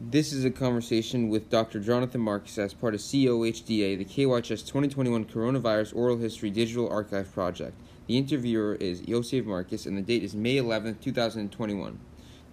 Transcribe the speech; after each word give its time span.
This 0.00 0.32
is 0.32 0.44
a 0.44 0.50
conversation 0.50 1.28
with 1.28 1.50
Dr. 1.50 1.80
Jonathan 1.80 2.20
Marcus 2.20 2.56
as 2.56 2.72
part 2.72 2.94
of 2.94 3.00
COHDA, 3.00 3.98
the 3.98 4.04
KYHS 4.04 4.64
2021 4.64 5.24
Coronavirus 5.24 5.94
Oral 5.96 6.18
History 6.18 6.50
Digital 6.50 6.88
Archive 6.88 7.32
Project. 7.32 7.74
The 8.06 8.16
interviewer 8.16 8.76
is 8.76 9.02
Yosef 9.08 9.44
Marcus, 9.44 9.86
and 9.86 9.98
the 9.98 10.02
date 10.02 10.22
is 10.22 10.36
May 10.36 10.56
11, 10.56 10.98
2021. 11.02 11.98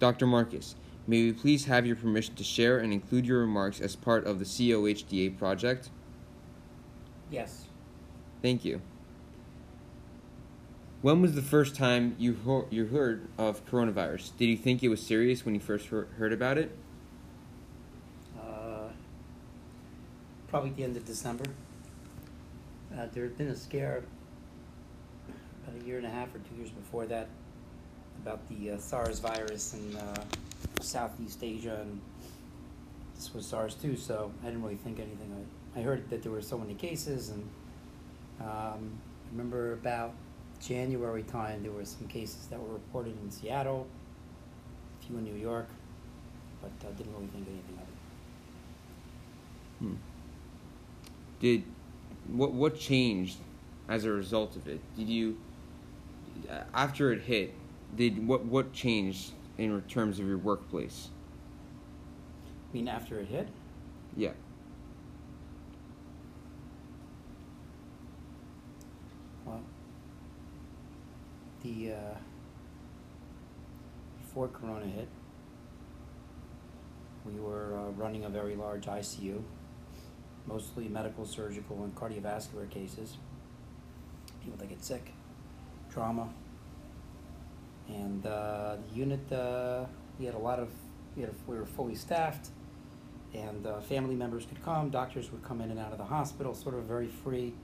Dr. 0.00 0.26
Marcus, 0.26 0.74
may 1.06 1.22
we 1.22 1.32
please 1.32 1.66
have 1.66 1.86
your 1.86 1.94
permission 1.94 2.34
to 2.34 2.42
share 2.42 2.78
and 2.78 2.92
include 2.92 3.26
your 3.26 3.38
remarks 3.38 3.80
as 3.80 3.94
part 3.94 4.26
of 4.26 4.40
the 4.40 4.44
COHDA 4.44 5.38
project? 5.38 5.90
Yes. 7.30 7.66
Thank 8.42 8.64
you. 8.64 8.80
When 11.00 11.22
was 11.22 11.36
the 11.36 11.42
first 11.42 11.76
time 11.76 12.16
you, 12.18 12.38
ho- 12.44 12.66
you 12.70 12.86
heard 12.86 13.28
of 13.38 13.64
coronavirus? 13.66 14.36
Did 14.36 14.46
you 14.46 14.56
think 14.56 14.82
it 14.82 14.88
was 14.88 15.00
serious 15.00 15.44
when 15.44 15.54
you 15.54 15.60
first 15.60 15.86
he- 15.86 16.02
heard 16.18 16.32
about 16.32 16.58
it? 16.58 16.76
Uh, 18.38 18.88
probably 20.56 20.70
the 20.70 20.84
end 20.84 20.96
of 20.96 21.04
December. 21.04 21.44
Uh, 22.90 23.04
there 23.12 23.24
had 23.24 23.36
been 23.36 23.48
a 23.48 23.54
scare 23.54 24.02
about 25.62 25.82
a 25.82 25.84
year 25.84 25.98
and 25.98 26.06
a 26.06 26.08
half 26.08 26.34
or 26.34 26.38
two 26.38 26.54
years 26.56 26.70
before 26.70 27.04
that 27.04 27.28
about 28.22 28.40
the 28.48 28.70
uh, 28.70 28.78
SARS 28.78 29.18
virus 29.18 29.74
in 29.74 29.94
uh, 29.96 30.24
Southeast 30.80 31.44
Asia, 31.44 31.78
and 31.82 32.00
this 33.16 33.34
was 33.34 33.44
SARS 33.44 33.74
too, 33.74 33.98
so 33.98 34.32
I 34.42 34.46
didn't 34.46 34.62
really 34.62 34.76
think 34.76 34.98
anything 34.98 35.30
of 35.30 35.40
it. 35.40 35.78
I 35.78 35.82
heard 35.82 36.08
that 36.08 36.22
there 36.22 36.32
were 36.32 36.40
so 36.40 36.56
many 36.56 36.72
cases, 36.72 37.28
and 37.28 37.46
um, 38.40 38.48
I 38.48 39.32
remember 39.32 39.74
about 39.74 40.14
January 40.66 41.24
time 41.24 41.64
there 41.64 41.72
were 41.72 41.84
some 41.84 42.08
cases 42.08 42.46
that 42.46 42.58
were 42.58 42.72
reported 42.72 43.12
in 43.22 43.30
Seattle, 43.30 43.86
a 45.02 45.04
few 45.04 45.18
in 45.18 45.24
New 45.24 45.34
York, 45.34 45.68
but 46.62 46.70
uh, 46.80 46.92
didn't 46.92 47.12
really 47.12 47.26
think 47.26 47.46
anything 47.46 47.74
of 47.74 47.82
it. 47.82 47.88
Hmm. 49.80 50.15
Did 51.40 51.64
what 52.28 52.52
what 52.52 52.78
changed 52.78 53.38
as 53.88 54.04
a 54.04 54.10
result 54.10 54.56
of 54.56 54.66
it? 54.66 54.80
Did 54.96 55.08
you 55.08 55.38
after 56.74 57.12
it 57.12 57.22
hit? 57.22 57.54
Did 57.96 58.26
what 58.26 58.44
what 58.44 58.72
changed 58.72 59.32
in 59.58 59.80
terms 59.82 60.18
of 60.18 60.26
your 60.26 60.38
workplace? 60.38 61.08
I 62.70 62.76
mean, 62.76 62.88
after 62.88 63.18
it 63.20 63.28
hit, 63.28 63.48
Yeah. 64.16 64.32
well, 69.46 69.60
the 71.62 71.92
uh, 71.92 72.14
before 74.20 74.48
Corona 74.48 74.86
hit, 74.86 75.08
we 77.24 77.40
were 77.40 77.78
uh, 77.78 77.90
running 77.92 78.24
a 78.24 78.28
very 78.28 78.56
large 78.56 78.86
ICU, 78.86 79.40
mostly 80.46 80.88
medical, 80.88 81.24
surgical, 81.24 81.82
and 81.84 81.94
cardiovascular 81.94 82.68
cases. 82.70 83.16
People 84.42 84.58
that 84.58 84.68
get 84.68 84.84
sick, 84.84 85.12
trauma, 85.90 86.28
and 87.88 88.24
uh, 88.26 88.76
the 88.88 88.96
unit 88.96 89.32
uh, 89.32 89.84
we 90.18 90.26
had 90.26 90.34
a 90.34 90.38
lot 90.38 90.58
of 90.58 90.68
we 91.14 91.22
had 91.22 91.30
a, 91.30 91.50
we 91.50 91.56
were 91.56 91.66
fully 91.66 91.94
staffed, 91.94 92.50
and 93.34 93.66
uh, 93.66 93.80
family 93.80 94.14
members 94.14 94.44
could 94.46 94.62
come. 94.64 94.90
Doctors 94.90 95.30
would 95.32 95.42
come 95.42 95.60
in 95.60 95.70
and 95.70 95.80
out 95.80 95.92
of 95.92 95.98
the 95.98 96.04
hospital, 96.04 96.54
sort 96.54 96.74
of 96.74 96.80
a 96.80 96.86
very 96.86 97.08
free 97.08 97.54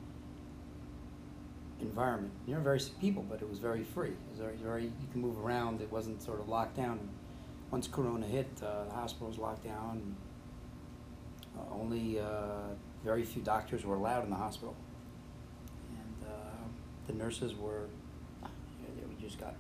environment. 1.81 2.33
You 2.47 2.55
know, 2.55 2.61
very 2.61 2.81
people, 3.01 3.25
but 3.29 3.43
it 3.43 3.49
was 3.49 3.59
very 3.59 3.85
free. 3.85 4.11
It 4.11 4.31
was 4.31 4.39
very, 4.39 4.57
very 4.57 4.85
you 4.85 5.09
can 5.13 5.21
move 5.21 5.39
around. 5.39 5.81
It 5.81 5.93
wasn't 5.93 6.23
sort 6.23 6.41
of 6.41 6.49
locked 6.49 6.77
down. 6.77 7.09
Once 7.71 7.89
Corona 7.89 8.27
hit, 8.27 8.49
uh, 8.63 8.85
the 8.85 8.95
hospital 8.95 9.29
was 9.29 9.39
locked 9.39 9.65
down. 9.65 10.17
Uh, 11.57 11.63
only 11.75 12.19
uh, 12.19 12.75
very 13.05 13.25
few 13.25 13.43
doctors 13.43 13.85
were 13.85 13.97
allowed 13.97 14.25
in 14.25 14.31
the 14.31 14.37
hospital, 14.37 14.77
and 15.91 16.29
uh, 16.29 16.67
the 17.07 17.13
nurses 17.13 17.55
were. 17.55 17.87
We 19.09 19.15
just 19.21 19.39
got. 19.39 19.55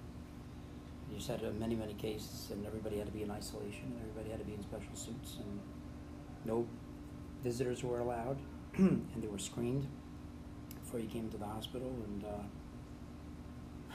We 1.09 1.17
just 1.17 1.29
had 1.29 1.43
many, 1.59 1.75
many 1.75 1.95
cases, 1.95 2.49
and 2.51 2.67
everybody 2.67 2.99
had 2.99 3.07
to 3.07 3.13
be 3.13 3.23
in 3.23 3.31
isolation, 3.31 3.85
and 3.85 4.01
everybody 4.01 4.31
had 4.31 4.39
to 4.39 4.47
be 4.47 4.55
in 4.55 4.63
special 4.63 4.95
suits, 4.95 5.37
and 5.39 5.61
no 6.45 6.67
visitors 7.45 7.85
were 7.85 8.01
allowed, 8.01 8.39
and 8.77 9.11
they 9.21 9.29
were 9.29 9.39
screened 9.39 9.87
before 10.83 11.01
you 11.01 11.09
came 11.09 11.29
to 11.31 11.37
the 11.37 11.47
hospital, 11.47 11.93
and 12.07 12.25
uh, 12.25 12.29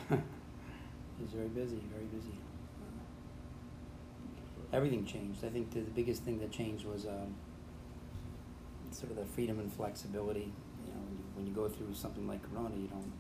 it 0.16 1.22
was 1.22 1.32
very 1.32 1.48
busy, 1.48 1.82
very 1.94 2.06
busy. 2.06 2.38
Uh, 2.82 4.76
everything 4.76 5.06
changed. 5.06 5.44
I 5.46 5.50
think 5.50 5.72
the, 5.72 5.82
the 5.82 5.92
biggest 5.92 6.24
thing 6.24 6.40
that 6.40 6.52
changed 6.52 6.86
was 6.86 7.06
um, 7.06 7.36
sort 8.92 9.12
of 9.12 9.18
the 9.18 9.26
freedom 9.26 9.60
and 9.60 9.72
flexibility. 9.72 10.52
You 10.86 10.94
know, 10.94 11.00
when 11.06 11.18
you, 11.18 11.24
when 11.36 11.48
you 11.48 11.54
go 11.54 11.68
through 11.68 11.94
something 11.94 12.28
like 12.28 12.42
Corona, 12.52 12.76
you 12.76 12.88
don't. 12.88 13.12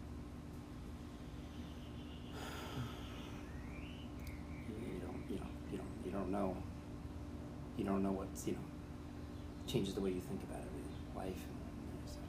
You 4.70 5.00
don't, 5.02 5.24
you 5.30 5.36
know, 5.38 5.48
you 5.72 5.78
don't, 5.78 6.06
you 6.06 6.12
don't 6.12 6.32
know. 6.32 6.56
You 7.78 7.84
don't 7.86 8.02
know 8.02 8.12
what's, 8.12 8.48
you 8.48 8.54
know, 8.54 8.60
changes 9.68 9.94
the 9.94 10.02
way 10.02 10.10
you 10.10 10.22
think 10.22 10.42
about 10.44 10.60
everything, 10.60 10.96
life, 11.16 11.46
and 11.46 12.10
stuff. 12.10 12.24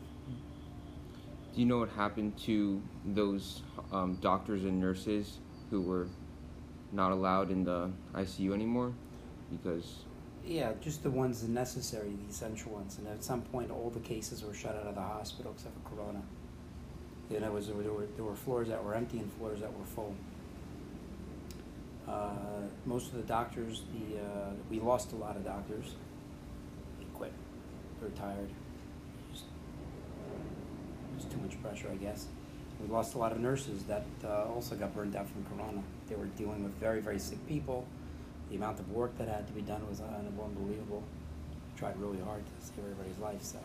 Do 1.55 1.61
you 1.61 1.67
know 1.67 1.79
what 1.79 1.89
happened 1.91 2.37
to 2.45 2.83
those 3.07 3.63
um, 3.93 4.19
doctors 4.21 4.65
and 4.65 4.79
nurses 4.79 5.39
who 5.71 5.81
were 5.81 6.07
not 6.93 7.13
allowed 7.13 7.51
in 7.51 7.65
the 7.65 7.91
ICU 8.15 8.53
anymore? 8.53 8.93
Because 9.51 10.05
Yeah, 10.49 10.73
just 10.81 11.03
the 11.03 11.11
ones 11.11 11.47
necessary, 11.47 12.09
the 12.09 12.31
essential 12.31 12.73
ones. 12.73 12.97
And 12.97 13.07
at 13.07 13.23
some 13.23 13.43
point, 13.43 13.71
all 13.71 13.91
the 13.91 14.01
cases 14.01 14.43
were 14.43 14.55
shut 14.55 14.75
out 14.75 14.87
of 14.87 14.95
the 14.95 15.03
hospital 15.03 15.53
except 15.55 15.75
for 15.75 15.95
Corona. 15.95 16.23
You 17.31 17.41
know, 17.41 17.53
was, 17.53 17.67
there, 17.67 17.77
were, 17.77 18.07
there 18.17 18.25
were 18.25 18.35
floors 18.35 18.69
that 18.69 18.83
were 18.83 18.95
empty 18.95 19.19
and 19.19 19.31
floors 19.35 19.61
that 19.61 19.71
were 19.71 19.85
full. 19.85 20.15
Uh, 22.09 22.31
most 22.87 23.13
of 23.13 23.19
the 23.19 23.25
doctors, 23.25 23.83
the 23.93 24.21
uh, 24.21 24.51
we 24.71 24.81
lost 24.81 25.13
a 25.13 25.17
lot 25.17 25.37
of 25.37 25.45
doctors. 25.45 25.97
They 26.99 27.05
quit, 27.13 27.33
they 28.01 28.07
retired. 28.07 28.49
Just, 29.31 29.45
just 31.19 31.31
too 31.31 31.37
much 31.43 31.61
pressure, 31.63 31.89
I 31.93 31.97
guess. 31.97 32.25
We 32.81 32.89
lost 32.89 33.15
a 33.17 33.19
lot 33.19 33.33
of 33.33 33.41
nurses 33.41 33.83
that 33.85 34.07
uh, 34.25 34.45
also 34.45 34.77
got 34.77 34.95
burned 34.95 35.15
out 35.15 35.29
from 35.29 35.45
Corona. 35.45 35.83
They 36.09 36.15
were 36.15 36.25
dealing 36.39 36.65
with 36.65 36.73
very, 36.77 37.03
very 37.03 37.19
sick 37.19 37.47
people. 37.47 37.87
The 38.51 38.57
amount 38.57 38.81
of 38.81 38.91
work 38.91 39.17
that 39.19 39.29
had 39.29 39.47
to 39.47 39.53
be 39.53 39.61
done 39.61 39.87
was 39.89 40.01
uh, 40.01 40.05
unbelievable. 40.05 41.03
Tried 41.77 41.97
really 41.99 42.21
hard 42.21 42.43
to 42.45 42.67
save 42.67 42.79
everybody's 42.79 43.19
life. 43.19 43.43
So 43.43 43.59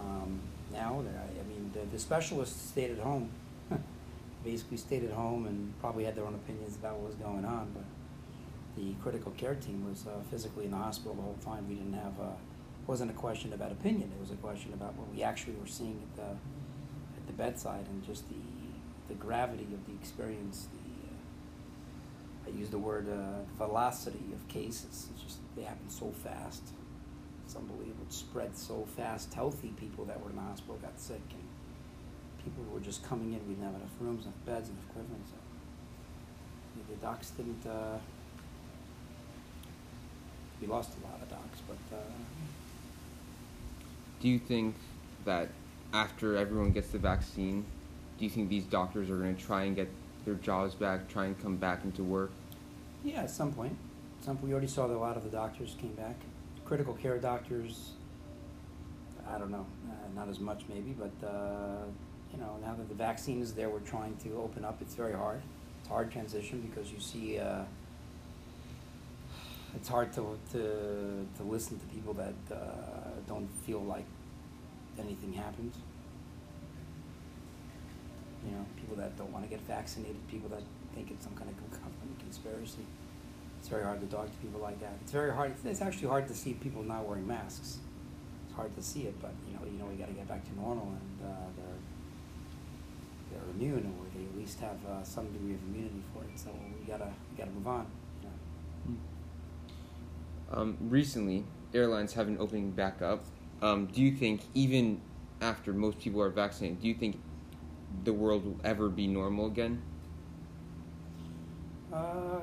um, 0.00 0.40
now, 0.72 1.02
I 1.02 1.40
I 1.40 1.44
mean, 1.48 1.70
the, 1.72 1.80
the 1.90 1.98
specialists 1.98 2.70
stayed 2.70 2.90
at 2.90 2.98
home. 2.98 3.30
Basically, 4.44 4.76
stayed 4.76 5.04
at 5.04 5.12
home 5.12 5.46
and 5.46 5.72
probably 5.80 6.04
had 6.04 6.14
their 6.14 6.24
own 6.24 6.34
opinions 6.34 6.76
about 6.76 6.96
what 6.96 7.08
was 7.08 7.14
going 7.16 7.44
on. 7.44 7.70
But 7.74 7.84
the 8.76 8.92
critical 9.02 9.32
care 9.32 9.54
team 9.54 9.88
was 9.88 10.06
uh, 10.06 10.20
physically 10.30 10.66
in 10.66 10.70
the 10.70 10.76
hospital 10.76 11.14
the 11.14 11.22
whole 11.22 11.38
time. 11.44 11.68
We 11.68 11.74
didn't 11.74 11.94
have 11.94 12.18
a, 12.20 12.36
wasn't 12.86 13.10
a 13.10 13.14
question 13.14 13.52
about 13.52 13.72
opinion. 13.72 14.12
It 14.16 14.20
was 14.20 14.30
a 14.30 14.36
question 14.36 14.72
about 14.72 14.94
what 14.94 15.12
we 15.14 15.22
actually 15.22 15.54
were 15.54 15.66
seeing 15.66 16.00
at 16.02 16.16
the 16.16 16.30
at 17.16 17.26
the 17.26 17.32
bedside 17.32 17.86
and 17.90 18.04
just 18.04 18.28
the 18.28 18.36
the 19.08 19.14
gravity 19.14 19.66
of 19.74 19.86
the 19.86 19.94
experience. 20.00 20.68
I 22.48 22.58
use 22.58 22.70
the 22.70 22.78
word 22.78 23.08
uh, 23.08 23.42
velocity 23.56 24.24
of 24.32 24.46
cases. 24.48 25.08
It's 25.12 25.22
just 25.22 25.38
they 25.56 25.62
happen 25.62 25.88
so 25.88 26.10
fast. 26.24 26.62
It's 27.44 27.56
unbelievable. 27.56 28.04
It 28.06 28.12
spread 28.12 28.56
so 28.56 28.86
fast. 28.96 29.32
Healthy 29.34 29.72
people 29.78 30.04
that 30.06 30.22
were 30.22 30.30
in 30.30 30.36
the 30.36 30.42
hospital 30.42 30.76
got 30.80 30.98
sick, 30.98 31.20
and 31.30 32.44
people 32.44 32.64
were 32.72 32.80
just 32.80 33.02
coming 33.02 33.32
in. 33.32 33.40
We 33.48 33.54
didn't 33.54 33.64
have 33.64 33.74
enough 33.74 33.90
rooms, 34.00 34.24
enough 34.24 34.34
beds, 34.46 34.68
enough 34.68 34.84
equipment. 34.90 35.22
So 35.26 36.82
the 36.90 36.96
docs 36.96 37.30
didn't. 37.30 37.66
Uh, 37.66 37.98
we 40.60 40.66
lost 40.66 40.90
a 41.02 41.06
lot 41.06 41.20
of 41.22 41.28
docs, 41.28 41.60
but 41.68 41.96
uh, 41.96 42.00
do 44.20 44.28
you 44.28 44.38
think 44.38 44.74
that 45.24 45.48
after 45.92 46.36
everyone 46.36 46.72
gets 46.72 46.88
the 46.90 46.98
vaccine, 46.98 47.64
do 48.18 48.24
you 48.24 48.30
think 48.30 48.48
these 48.48 48.64
doctors 48.64 49.08
are 49.08 49.16
going 49.16 49.36
to 49.36 49.42
try 49.42 49.64
and 49.64 49.76
get 49.76 49.88
their 50.24 50.34
jobs 50.34 50.74
back, 50.74 51.08
try 51.08 51.26
and 51.26 51.40
come 51.40 51.56
back 51.56 51.84
into 51.84 52.02
work? 52.02 52.30
Yeah, 53.08 53.22
at 53.22 53.30
some 53.30 53.52
point. 53.52 53.74
Some 54.20 54.38
we 54.42 54.52
already 54.52 54.66
saw 54.66 54.86
that 54.86 54.94
a 54.94 54.98
lot 54.98 55.16
of 55.16 55.24
the 55.24 55.30
doctors 55.30 55.74
came 55.80 55.94
back. 55.94 56.16
Critical 56.66 56.92
care 56.92 57.16
doctors, 57.16 57.92
I 59.26 59.38
don't 59.38 59.50
know, 59.50 59.64
uh, 59.88 59.94
not 60.14 60.28
as 60.28 60.40
much 60.40 60.64
maybe, 60.68 60.92
but 60.92 61.26
uh, 61.26 61.86
you 62.30 62.38
know, 62.38 62.58
now 62.60 62.74
that 62.74 62.86
the 62.86 62.94
vaccine 62.94 63.40
is 63.40 63.54
there, 63.54 63.70
we're 63.70 63.78
trying 63.80 64.14
to 64.24 64.34
open 64.36 64.62
up. 64.62 64.82
It's 64.82 64.94
very 64.94 65.14
hard. 65.14 65.40
It's 65.80 65.88
a 65.88 65.92
hard 65.92 66.12
transition 66.12 66.60
because 66.60 66.92
you 66.92 67.00
see, 67.00 67.38
uh, 67.38 67.62
it's 69.74 69.88
hard 69.88 70.12
to 70.12 70.38
to 70.52 71.26
to 71.38 71.42
listen 71.44 71.78
to 71.78 71.86
people 71.86 72.12
that 72.12 72.34
uh, 72.52 72.56
don't 73.26 73.48
feel 73.64 73.82
like 73.82 74.04
anything 74.98 75.32
happened. 75.32 75.72
You 78.48 78.56
know, 78.56 78.64
people 78.76 78.96
that 78.96 79.16
don't 79.16 79.30
want 79.32 79.44
to 79.44 79.50
get 79.50 79.60
vaccinated, 79.66 80.16
people 80.28 80.48
that 80.48 80.62
think 80.94 81.10
it's 81.10 81.24
some 81.24 81.34
kind 81.34 81.50
of 81.50 81.56
conspiracy. 82.28 82.84
It's 83.58 83.68
very 83.68 83.84
hard 83.84 84.00
to 84.00 84.06
talk 84.06 84.26
to 84.26 84.36
people 84.38 84.60
like 84.60 84.78
that. 84.80 84.92
It's 85.02 85.12
very 85.12 85.32
hard. 85.32 85.54
It's, 85.64 85.82
actually 85.82 86.08
hard 86.08 86.28
to 86.28 86.34
see 86.34 86.54
people 86.54 86.82
not 86.82 87.06
wearing 87.06 87.26
masks. 87.26 87.78
It's 88.46 88.54
hard 88.54 88.74
to 88.76 88.82
see 88.82 89.02
it, 89.02 89.20
but 89.20 89.32
you 89.48 89.54
know, 89.54 89.64
you 89.64 89.78
know, 89.78 89.86
we 89.86 89.96
got 89.96 90.08
to 90.08 90.14
get 90.14 90.28
back 90.28 90.44
to 90.44 90.54
normal, 90.54 90.86
and 90.86 91.28
uh, 91.28 91.34
they're 91.56 91.80
they're 93.30 93.50
immune, 93.54 93.92
or 93.98 94.06
they 94.16 94.24
at 94.24 94.36
least 94.38 94.60
have 94.60 94.78
uh, 94.86 95.02
some 95.02 95.26
degree 95.32 95.54
of 95.54 95.62
immunity 95.62 96.02
for 96.12 96.22
it. 96.22 96.38
So 96.38 96.50
we 96.78 96.86
gotta 96.86 97.08
we 97.30 97.38
gotta 97.38 97.50
move 97.50 97.66
on. 97.66 97.86
You 98.22 98.96
know. 100.52 100.60
Um, 100.60 100.76
recently, 100.80 101.44
airlines 101.74 102.12
have 102.14 102.26
been 102.26 102.38
opening 102.38 102.70
back 102.70 103.02
up. 103.02 103.24
Um, 103.60 103.86
do 103.86 104.00
you 104.00 104.12
think, 104.12 104.42
even 104.54 105.00
after 105.40 105.72
most 105.72 105.98
people 105.98 106.22
are 106.22 106.30
vaccinated, 106.30 106.80
do 106.80 106.88
you 106.88 106.94
think 106.94 107.20
the 108.04 108.12
world 108.12 108.44
will 108.44 108.60
ever 108.64 108.88
be 108.88 109.06
normal 109.06 109.46
again? 109.46 109.82
Uh, 111.92 112.40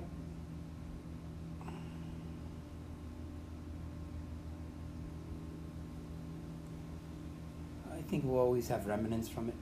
I 7.92 8.02
think 8.08 8.24
we'll 8.26 8.40
always 8.40 8.68
have 8.68 8.86
remnants 8.86 9.30
from 9.30 9.50
it. 9.50 9.56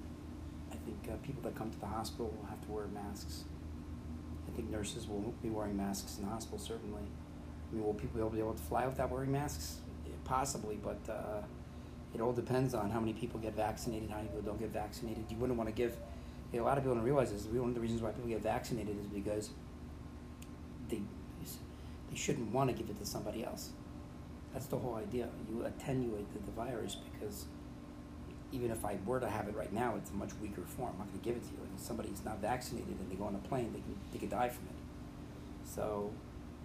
I 0.72 0.76
think 0.76 0.98
uh, 1.10 1.16
people 1.26 1.44
that 1.44 1.56
come 1.56 1.70
to 1.70 1.80
the 1.80 1.86
hospital 1.86 2.34
will 2.38 2.48
have 2.50 2.64
to 2.66 2.72
wear 2.72 2.88
masks. 2.88 3.44
I 4.48 4.56
think 4.56 4.70
nurses 4.70 5.08
will 5.08 5.34
be 5.42 5.50
wearing 5.50 5.78
masks 5.78 6.18
in 6.18 6.26
the 6.26 6.32
hospital, 6.32 6.60
certainly. 6.60 7.02
I 7.72 7.76
mean, 7.76 7.84
will 7.84 7.94
people 7.94 8.30
be 8.30 8.40
able 8.40 8.54
to 8.54 8.62
fly 8.64 8.86
without 8.86 9.10
wearing 9.10 9.32
masks? 9.32 9.78
Possibly, 10.26 10.80
but 10.82 11.00
uh, 11.10 11.42
it 12.14 12.22
all 12.22 12.34
depends 12.34 12.74
on 12.74 12.90
how 12.92 13.00
many 13.00 13.14
people 13.14 13.40
get 13.40 13.56
vaccinated, 13.56 14.10
how 14.10 14.18
many 14.18 14.30
people 14.30 14.44
don't 14.44 14.60
get 14.60 14.70
vaccinated. 14.70 15.26
You 15.30 15.38
wouldn't 15.38 15.58
want 15.58 15.70
to 15.70 15.76
give. 15.76 15.96
You 16.52 16.60
know, 16.60 16.66
a 16.66 16.68
lot 16.68 16.78
of 16.78 16.84
people 16.84 16.96
don't 16.96 17.04
realize 17.04 17.32
this. 17.32 17.46
One 17.46 17.70
of 17.70 17.76
the 17.76 17.82
reasons 17.82 18.02
why 18.02 18.12
people 18.12 18.30
get 18.30 18.44
vaccinated 18.44 19.00
is 19.00 19.08
because 19.08 19.50
they 20.90 21.02
they 22.10 22.16
shouldn't 22.16 22.52
want 22.52 22.70
to 22.70 22.76
give 22.76 22.90
it 22.90 23.00
to 23.00 23.06
somebody 23.06 23.44
else. 23.44 23.72
That's 24.54 24.68
the 24.68 24.78
whole 24.78 24.96
idea. 24.96 25.30
You 25.50 25.66
attenuate 25.66 26.32
the, 26.34 26.40
the 26.40 26.52
virus 26.52 26.96
because 26.96 27.46
even 28.52 28.70
if 28.70 28.86
I 28.86 29.00
were 29.04 29.20
to 29.20 29.28
have 29.28 29.48
it 29.48 29.56
right 29.56 29.74
now, 29.74 29.96
it's 29.98 30.12
a 30.12 30.14
much 30.14 30.30
weaker 30.40 30.62
form. 30.62 30.92
I'm 30.94 31.00
not 31.00 31.08
going 31.08 31.20
to 31.20 31.26
give 31.26 31.36
it 31.36 31.44
to 31.44 31.50
you. 31.54 31.64
And 31.64 31.72
if 31.76 31.84
somebody's 31.84 32.24
not 32.24 32.40
vaccinated 32.40 32.90
and 33.00 33.12
they 33.12 33.16
go 33.16 33.24
on 33.24 33.34
a 33.34 33.48
plane, 33.48 33.74
they 33.74 33.80
can 33.80 33.96
they 34.12 34.20
could 34.20 34.30
die 34.30 34.50
from 34.50 34.66
it. 34.68 34.76
So 35.66 36.12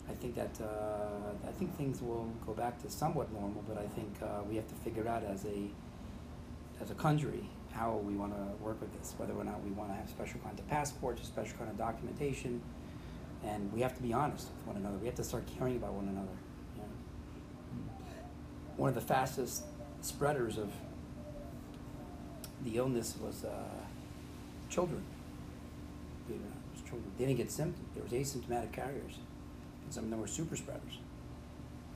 I 0.08 0.14
think 0.14 0.34
that 0.34 0.58
uh, 0.60 1.46
I 1.46 1.52
think 1.52 1.76
things 1.76 2.00
will 2.00 2.32
go 2.46 2.52
back 2.52 2.80
to 2.82 2.90
somewhat 2.90 3.32
normal, 3.32 3.62
but 3.68 3.78
I 3.78 3.86
think 3.86 4.14
uh, 4.22 4.42
we 4.48 4.56
have 4.56 4.66
to 4.68 4.74
figure 4.76 5.06
out 5.06 5.22
as 5.24 5.44
a 5.44 5.68
as 6.80 6.90
a 6.90 6.94
country 6.94 7.44
how 7.72 7.96
we 7.96 8.14
want 8.14 8.32
to 8.32 8.64
work 8.64 8.80
with 8.80 8.96
this, 8.98 9.14
whether 9.18 9.34
or 9.34 9.44
not 9.44 9.62
we 9.62 9.70
want 9.70 9.90
to 9.90 9.94
have 9.94 10.08
special 10.08 10.40
kind 10.40 10.58
of 10.58 10.66
passports, 10.68 11.26
special 11.26 11.56
kind 11.58 11.70
of 11.70 11.76
documentation, 11.76 12.60
and 13.44 13.72
we 13.72 13.80
have 13.80 13.94
to 13.96 14.02
be 14.02 14.12
honest 14.12 14.48
with 14.48 14.74
one 14.74 14.76
another. 14.76 14.96
We 14.98 15.06
have 15.06 15.16
to 15.16 15.24
start 15.24 15.44
caring 15.58 15.76
about 15.76 15.92
one 15.92 16.08
another. 16.08 16.36
You 16.74 16.82
know? 16.82 16.88
One 18.76 18.88
of 18.88 18.94
the 18.94 19.00
fastest 19.00 19.64
spreaders 20.00 20.58
of 20.58 20.72
the 22.64 22.76
illness 22.76 23.14
was 23.20 23.44
uh, 23.44 23.50
children. 24.70 25.02
Not, 26.28 26.36
it 26.36 26.40
was 26.72 26.82
children. 26.82 27.10
They 27.16 27.26
didn't 27.26 27.38
get 27.38 27.50
symptoms. 27.50 27.86
There 27.94 28.02
was 28.02 28.12
asymptomatic 28.12 28.72
carriers, 28.72 29.18
some 29.90 30.04
of 30.04 30.10
them 30.10 30.20
were 30.20 30.26
super 30.26 30.56
spreaders. 30.56 30.98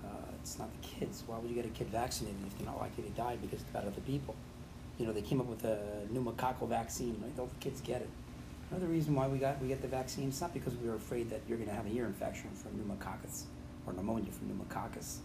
Uh, 0.04 0.08
it's 0.40 0.58
not 0.58 0.70
the 0.80 0.88
kids. 0.88 1.22
Why 1.26 1.38
would 1.38 1.48
you 1.48 1.54
get 1.54 1.66
a 1.66 1.70
kid 1.70 1.88
vaccinated 1.88 2.38
if 2.46 2.58
they're 2.58 2.66
not 2.66 2.80
likely 2.80 3.04
to 3.04 3.10
die 3.10 3.36
because 3.40 3.60
it's 3.60 3.70
about 3.70 3.84
other 3.84 4.00
people? 4.02 4.34
You 4.98 5.06
know, 5.06 5.12
they 5.12 5.22
came 5.22 5.40
up 5.40 5.46
with 5.46 5.64
a 5.64 5.78
pneumococcal 6.12 6.68
vaccine. 6.68 7.18
Right? 7.22 7.36
Don't 7.36 7.48
the 7.48 7.64
kids 7.64 7.80
get 7.80 8.02
it? 8.02 8.10
Another 8.70 8.86
reason 8.86 9.14
why 9.14 9.28
we 9.28 9.38
got 9.38 9.60
we 9.60 9.68
get 9.68 9.82
the 9.82 9.88
vaccine 9.88 10.28
is 10.28 10.40
not 10.40 10.54
because 10.54 10.74
we 10.76 10.88
were 10.88 10.96
afraid 10.96 11.30
that 11.30 11.40
you're 11.48 11.58
going 11.58 11.68
to 11.68 11.74
have 11.74 11.86
an 11.86 11.96
ear 11.96 12.06
infection 12.06 12.50
from 12.50 12.76
pneumococcus 12.78 13.44
or 13.86 13.92
pneumonia 13.92 14.32
from 14.32 14.48
pneumococcus 14.48 15.20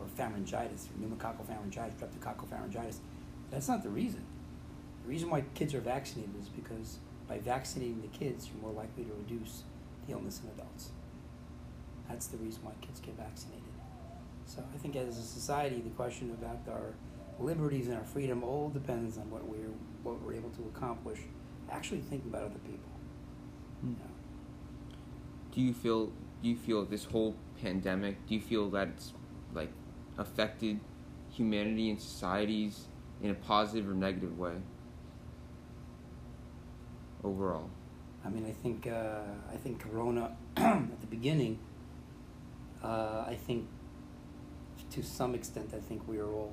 or 0.00 0.06
pharyngitis, 0.06 0.88
or 0.88 0.98
pneumococcal 1.00 1.44
pharyngitis, 1.46 1.94
streptococcal 1.94 2.46
pharyngitis. 2.48 2.98
That's 3.50 3.68
not 3.68 3.82
the 3.82 3.88
reason. 3.88 4.22
The 5.02 5.08
reason 5.08 5.30
why 5.30 5.44
kids 5.54 5.74
are 5.74 5.80
vaccinated 5.80 6.34
is 6.40 6.48
because 6.48 6.98
by 7.28 7.38
vaccinating 7.38 8.02
the 8.02 8.08
kids, 8.08 8.48
you're 8.48 8.62
more 8.62 8.72
likely 8.72 9.04
to 9.04 9.12
reduce 9.12 9.62
the 10.06 10.12
illness 10.12 10.40
in 10.42 10.50
adults. 10.50 10.90
That's 12.08 12.26
the 12.26 12.36
reason 12.38 12.62
why 12.62 12.72
kids 12.80 13.00
get 13.00 13.16
vaccinated. 13.16 13.62
So 14.46 14.62
I 14.74 14.78
think 14.78 14.96
as 14.96 15.18
a 15.18 15.22
society, 15.22 15.80
the 15.80 15.90
question 15.90 16.30
about 16.30 16.60
our 16.72 16.94
liberties 17.38 17.88
and 17.88 17.96
our 17.96 18.04
freedom 18.04 18.44
all 18.44 18.68
depends 18.68 19.18
on 19.18 19.30
what 19.30 19.46
we're 19.46 19.72
what 20.02 20.20
we're 20.22 20.34
able 20.34 20.50
to 20.50 20.62
accomplish. 20.74 21.20
Actually, 21.70 22.00
thinking 22.00 22.30
about 22.30 22.42
other 22.42 22.60
people. 22.64 22.90
Hmm. 23.80 23.88
You 23.88 23.96
know. 23.96 24.10
Do 25.52 25.60
you 25.60 25.72
feel 25.72 26.12
do 26.42 26.48
you 26.48 26.56
feel 26.56 26.84
this 26.84 27.04
whole 27.04 27.34
pandemic? 27.60 28.26
Do 28.26 28.34
you 28.34 28.40
feel 28.40 28.68
that 28.70 28.88
it's 28.88 29.12
like 29.54 29.70
affected 30.18 30.80
humanity 31.30 31.90
and 31.90 32.00
societies 32.00 32.86
in 33.22 33.30
a 33.30 33.34
positive 33.34 33.88
or 33.88 33.94
negative 33.94 34.38
way? 34.38 34.54
Overall, 37.24 37.70
I 38.24 38.28
mean, 38.28 38.44
I 38.46 38.52
think 38.52 38.86
uh, 38.86 39.22
I 39.50 39.56
think 39.56 39.80
Corona 39.80 40.36
at 40.56 41.00
the 41.00 41.06
beginning. 41.06 41.58
Uh, 42.84 43.24
I 43.26 43.34
think 43.34 43.66
to 44.90 45.02
some 45.02 45.34
extent, 45.34 45.72
I 45.74 45.80
think 45.80 46.06
we 46.06 46.18
were 46.18 46.32
all. 46.32 46.52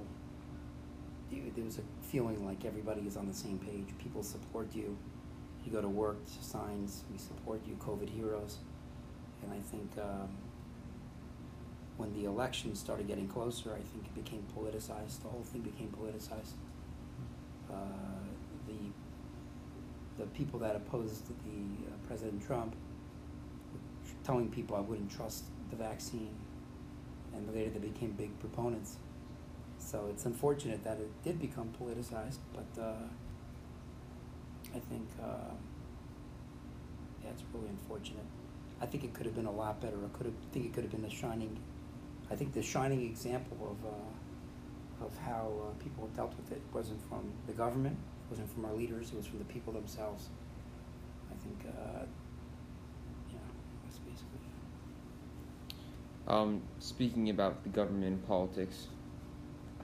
There 1.30 1.63
was 1.63 1.78
a 1.78 1.81
feeling 2.01 2.45
like 2.45 2.66
everybody 2.66 3.01
is 3.01 3.18
on 3.18 3.28
the 3.28 3.33
same 3.33 3.60
page. 3.60 3.88
People 4.01 4.24
support 4.24 4.74
you. 4.74 4.98
You 5.66 5.72
go 5.72 5.81
to 5.81 5.88
work, 5.88 6.18
signs, 6.42 7.04
we 7.12 7.18
support 7.18 7.62
you, 7.68 7.75
COVID 7.75 8.10
heroes. 8.10 8.57
And 9.44 9.54
I 9.54 9.60
think 9.60 9.92
um, 9.98 10.30
when 11.98 12.13
the 12.13 12.25
election 12.25 12.75
started 12.75 13.07
getting 13.07 13.27
closer, 13.27 13.72
I 13.72 13.81
think 13.94 14.06
it 14.06 14.16
became 14.16 14.45
politicized. 14.57 15.22
The 15.22 15.30
whole 15.30 15.44
thing 15.44 15.62
became 15.62 15.89
politicized. 15.89 16.54
Uh, 17.69 17.75
the 18.68 20.22
the 20.22 20.30
people 20.31 20.60
that 20.60 20.75
opposed 20.75 21.27
the 21.27 21.34
uh, 21.34 22.07
President 22.07 22.45
Trump 22.45 22.75
telling 24.24 24.50
people 24.50 24.75
I 24.75 24.81
wouldn't 24.81 25.12
trust 25.12 25.45
the 25.71 25.77
vaccine, 25.77 26.35
and 27.33 27.53
later 27.56 27.71
they 27.71 27.79
became 27.79 28.12
big 28.12 28.38
proponents. 28.39 28.97
So 29.79 30.07
it's 30.09 30.25
unfortunate 30.25 30.83
that 30.83 30.97
it 31.00 31.23
did 31.23 31.39
become 31.39 31.73
politicized, 31.81 32.38
but 32.53 32.81
uh, 32.81 32.94
I 34.75 34.79
think 34.79 35.07
uh, 35.21 35.53
yeah, 37.23 37.31
it's 37.31 37.44
really 37.53 37.69
unfortunate. 37.69 38.25
I 38.79 38.85
think 38.85 39.03
it 39.03 39.13
could 39.13 39.25
have 39.25 39.35
been 39.35 39.45
a 39.45 39.51
lot 39.51 39.81
better. 39.81 39.97
I 39.97 40.18
could 40.18 40.27
have 40.27 40.35
think 40.51 40.65
it 40.68 40.73
could 40.73 40.83
have 40.83 40.91
been 40.91 41.06
a 41.06 41.09
shining. 41.09 41.57
I 42.29 42.35
think 42.35 42.53
the 42.53 42.63
shining 42.63 43.01
example 43.01 43.57
of 43.71 43.85
uh, 43.85 45.05
of 45.05 45.17
how 45.17 45.51
uh, 45.62 45.84
people 45.84 46.07
dealt 46.15 46.36
with 46.38 46.51
it 46.51 46.62
wasn't 46.74 47.01
from 47.10 47.31
the 47.48 47.53
government, 47.53 47.98
it 47.98 48.31
wasn't 48.31 48.50
from 48.53 48.65
our 48.65 48.74
leaders, 48.74 49.12
it 49.12 49.17
was 49.17 49.25
from 49.25 49.39
the 49.39 49.46
people 49.46 49.74
themselves. 49.74 50.29
I 51.31 51.36
think, 51.43 51.65
uh, 51.65 52.05
yeah, 53.31 53.39
that's 53.84 53.98
basically 54.00 54.39
it. 54.46 55.75
Um, 56.28 56.62
speaking 56.80 57.30
about 57.30 57.63
the 57.63 57.70
government 57.70 58.06
and 58.06 58.28
politics, 58.28 58.88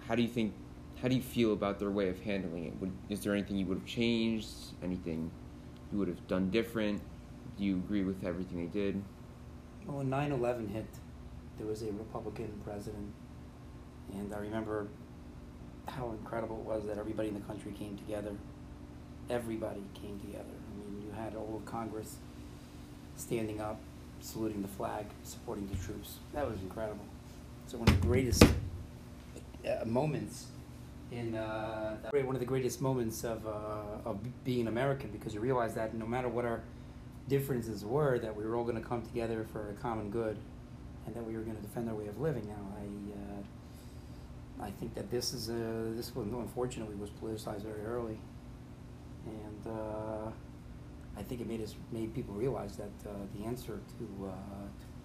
how 0.07 0.15
do 0.15 0.21
you 0.21 0.27
think? 0.27 0.53
How 1.01 1.07
do 1.07 1.15
you 1.15 1.21
feel 1.21 1.53
about 1.53 1.77
their 1.77 1.91
way 1.91 2.09
of 2.09 2.19
handling 2.21 2.65
it? 2.65 2.73
Would, 2.79 2.91
is 3.09 3.19
there 3.21 3.33
anything 3.33 3.57
you 3.57 3.65
would 3.67 3.79
have 3.79 3.87
changed? 3.87 4.47
Anything 4.81 5.29
you 5.91 5.99
would 5.99 6.07
have 6.07 6.27
done 6.27 6.49
different? 6.49 7.01
Do 7.57 7.63
you 7.63 7.75
agree 7.75 8.03
with 8.03 8.23
everything 8.23 8.57
they 8.57 8.79
did? 8.79 9.03
Well, 9.85 9.97
when 9.97 10.09
9 10.09 10.31
11 10.31 10.67
hit, 10.69 10.85
there 11.57 11.67
was 11.67 11.81
a 11.81 11.91
Republican 11.91 12.61
president, 12.63 13.13
and 14.13 14.33
I 14.33 14.39
remember 14.39 14.87
how 15.87 16.11
incredible 16.11 16.57
it 16.57 16.65
was 16.65 16.85
that 16.85 16.97
everybody 16.97 17.29
in 17.29 17.35
the 17.35 17.41
country 17.41 17.71
came 17.71 17.97
together. 17.97 18.31
Everybody 19.29 19.83
came 19.93 20.19
together. 20.19 20.43
I 20.45 20.77
mean, 20.77 21.01
you 21.05 21.11
had 21.11 21.35
all 21.35 21.55
of 21.57 21.65
Congress 21.65 22.17
standing 23.15 23.59
up, 23.61 23.79
saluting 24.21 24.61
the 24.61 24.67
flag, 24.67 25.05
supporting 25.23 25.67
the 25.67 25.75
troops. 25.77 26.17
That 26.33 26.49
was 26.49 26.59
incredible. 26.61 27.05
So, 27.67 27.77
one 27.77 27.87
of 27.89 27.99
the 28.01 28.07
greatest 28.07 28.43
uh, 28.43 29.85
moments 29.85 30.45
in 31.11 31.35
uh, 31.35 31.97
that- 32.03 32.25
one 32.25 32.35
of 32.35 32.39
the 32.39 32.45
greatest 32.45 32.81
moments 32.81 33.23
of, 33.23 33.45
uh, 33.47 33.49
of 34.09 34.17
being 34.43 34.67
American 34.67 35.09
because 35.11 35.33
you 35.33 35.39
realize 35.39 35.73
that 35.75 35.93
no 35.93 36.05
matter 36.05 36.27
what 36.27 36.45
our 36.45 36.61
differences 37.29 37.83
were, 37.85 38.19
that 38.19 38.35
we 38.35 38.45
were 38.45 38.55
all 38.55 38.63
going 38.63 38.81
to 38.81 38.87
come 38.87 39.01
together 39.01 39.45
for 39.51 39.69
a 39.69 39.73
common 39.81 40.09
good, 40.09 40.37
and 41.05 41.15
that 41.15 41.25
we 41.25 41.33
were 41.35 41.41
going 41.41 41.55
to 41.55 41.61
defend 41.61 41.89
our 41.89 41.95
way 41.95 42.07
of 42.07 42.19
living. 42.19 42.45
Now, 42.47 42.77
I 42.81 44.63
uh, 44.63 44.67
I 44.67 44.71
think 44.71 44.95
that 44.95 45.11
this 45.11 45.33
is 45.33 45.49
a, 45.49 45.93
this 45.95 46.15
was 46.15 46.27
unfortunately 46.27 46.95
was 46.95 47.09
politicized 47.11 47.61
very 47.63 47.83
early, 47.85 48.17
and 49.25 49.73
uh, 49.73 50.31
I 51.17 51.23
think 51.23 51.41
it 51.41 51.47
made 51.47 51.61
us 51.63 51.75
made 51.91 52.13
people 52.13 52.33
realize 52.35 52.77
that 52.77 52.91
uh, 53.09 53.11
the 53.37 53.45
answer 53.45 53.79
to, 53.99 54.27
uh, 54.27 54.31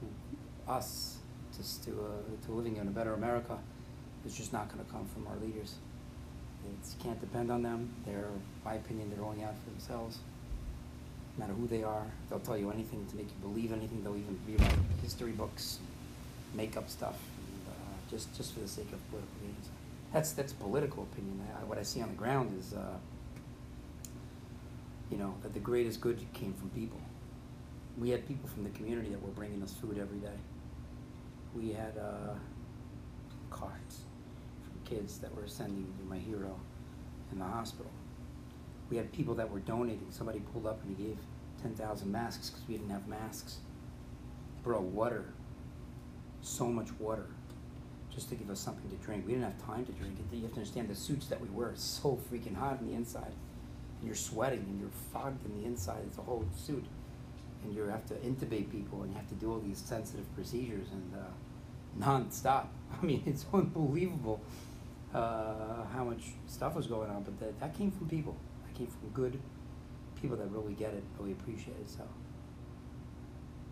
to 0.01 0.73
us 0.73 1.19
to 1.57 1.85
to, 1.85 1.91
uh, 2.03 2.47
to 2.47 2.53
living 2.53 2.77
in 2.77 2.89
a 2.89 2.91
better 2.91 3.15
America 3.15 3.59
is 4.27 4.35
just 4.37 4.53
not 4.53 4.69
going 4.73 4.85
to 4.85 4.91
come 4.93 5.07
from 5.07 5.27
our 5.27 5.37
leaders. 5.37 5.77
It's 6.81 6.95
can't 7.03 7.21
depend 7.21 7.51
on 7.51 7.63
them. 7.63 7.91
They're, 8.07 8.31
my 8.65 8.75
opinion, 8.75 9.11
they're 9.15 9.25
only 9.25 9.45
out 9.45 9.55
for 9.65 9.71
themselves. 9.71 10.19
no 11.37 11.45
matter 11.47 11.55
who 11.59 11.67
they 11.67 11.83
are. 11.83 12.07
They'll 12.29 12.41
tell 12.41 12.59
you 12.59 12.71
anything 12.71 13.07
to 13.11 13.17
make 13.17 13.27
you 13.29 13.37
believe 13.49 13.73
anything. 13.73 14.03
They'll 14.05 14.17
even 14.17 14.39
rewrite 14.47 14.75
history 15.03 15.33
books, 15.33 15.79
make 16.55 16.77
up 16.77 16.89
stuff, 16.91 17.17
and, 17.49 17.63
uh, 17.69 18.11
just 18.11 18.35
just 18.37 18.53
for 18.55 18.61
the 18.61 18.69
sake 18.69 18.93
of 18.93 19.01
political 19.11 19.35
gains. 19.43 19.69
That's 20.13 20.33
that's 20.33 20.53
political 20.53 21.05
opinion. 21.05 21.41
I, 21.61 21.65
what 21.65 21.79
I 21.79 21.83
see 21.83 22.03
on 22.03 22.09
the 22.11 22.15
ground 22.17 22.57
is, 22.59 22.75
uh, 22.75 22.97
you 25.13 25.19
know, 25.19 25.35
that 25.43 25.53
the 25.53 25.61
greatest 25.61 26.01
good 26.01 26.19
came 26.33 26.55
from 26.55 26.71
people. 26.71 26.99
We 27.99 28.09
had 28.09 28.27
people 28.27 28.49
from 28.49 28.65
the 28.65 28.71
community 28.71 29.11
that 29.11 29.23
were 29.23 29.31
bringing 29.31 29.63
us 29.63 29.75
food 29.75 29.99
every 29.99 30.19
day. 30.19 30.39
We 31.55 31.73
had 31.73 31.99
uh, 31.99 32.35
cards 33.51 34.05
from 34.65 34.97
kids 34.97 35.19
that 35.19 35.35
were 35.37 35.47
sending 35.47 35.85
to 35.99 36.05
my 36.07 36.17
hero 36.17 36.59
in 37.31 37.39
the 37.39 37.45
hospital. 37.45 37.93
We 38.89 38.97
had 38.97 39.13
people 39.13 39.35
that 39.35 39.51
were 39.51 39.61
donating. 39.61 40.07
Somebody 40.09 40.41
pulled 40.41 40.67
up 40.67 40.83
and 40.83 40.97
he 40.97 41.05
gave 41.05 41.19
10,000 41.61 42.11
masks 42.11 42.49
because 42.49 42.67
we 42.67 42.77
didn't 42.79 42.91
have 42.91 43.07
masks. 43.07 43.59
Bro, 44.63 44.81
water. 44.81 45.27
So 46.41 46.67
much 46.67 46.89
water 46.99 47.27
just 48.13 48.31
to 48.31 48.35
give 48.35 48.49
us 48.49 48.61
something 48.61 48.89
to 48.91 48.97
drink. 48.97 49.27
We 49.27 49.33
didn't 49.33 49.45
have 49.45 49.67
time 49.67 49.85
to 49.85 49.93
drink 49.93 50.17
it. 50.19 50.35
You 50.35 50.43
have 50.43 50.53
to 50.53 50.57
understand 50.57 50.89
the 50.89 50.95
suits 50.95 51.27
that 51.27 51.41
we 51.41 51.49
wear 51.49 51.69
are 51.69 51.77
so 51.77 52.19
freaking 52.31 52.57
hot 52.57 52.79
on 52.79 52.87
the 52.87 52.95
inside. 52.95 53.33
You're 54.05 54.15
sweating 54.15 54.61
and 54.61 54.81
you're 54.81 54.91
fogged 55.13 55.45
in 55.47 55.61
the 55.61 55.67
inside. 55.67 56.03
It's 56.07 56.19
a 56.19 56.23
whole 56.23 56.45
suit. 56.57 56.85
And 57.65 57.75
you 57.75 57.85
have 57.85 58.05
to 58.07 58.15
intubate 58.15 58.71
people 58.71 59.03
and 59.03 59.13
you 59.13 59.17
have 59.17 59.29
to 59.29 59.35
do 59.37 59.53
all 59.53 59.61
these 59.61 59.79
sensitive 59.79 60.33
procedures 60.35 60.89
and 60.91 61.15
uh, 61.15 61.25
non-stop. 61.97 62.73
I 63.03 63.05
mean, 63.05 63.23
it's 63.27 63.47
unbelievable 63.53 64.41
uh, 65.15 65.85
how 65.95 66.05
much 66.05 66.33
stuff 66.47 66.75
was 66.75 66.87
going 66.87 67.11
on. 67.11 67.23
But 67.23 67.39
that, 67.41 67.61
that 67.61 67.79
came 67.79 67.91
from 67.91 68.09
people. 68.09 68.37
That 68.67 68.77
came 68.77 68.89
from 68.89 69.09
good 69.11 69.39
people 70.21 70.37
that 70.37 70.47
really 70.51 70.75
get 70.75 70.95
it, 70.95 71.03
really 71.19 71.33
appreciate 71.33 71.77
it. 71.77 71.89
So. 71.89 72.03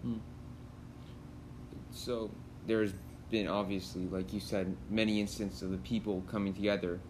Hmm. 0.03 0.19
So 1.93 2.31
there's 2.67 2.93
been 3.31 3.49
obviously, 3.49 4.07
like 4.07 4.33
you 4.33 4.41
said, 4.41 4.77
many 4.91 5.21
instances 5.21 5.63
of 5.63 5.71
the 5.71 5.79
people 5.79 6.23
coming 6.31 6.53
together 6.53 7.01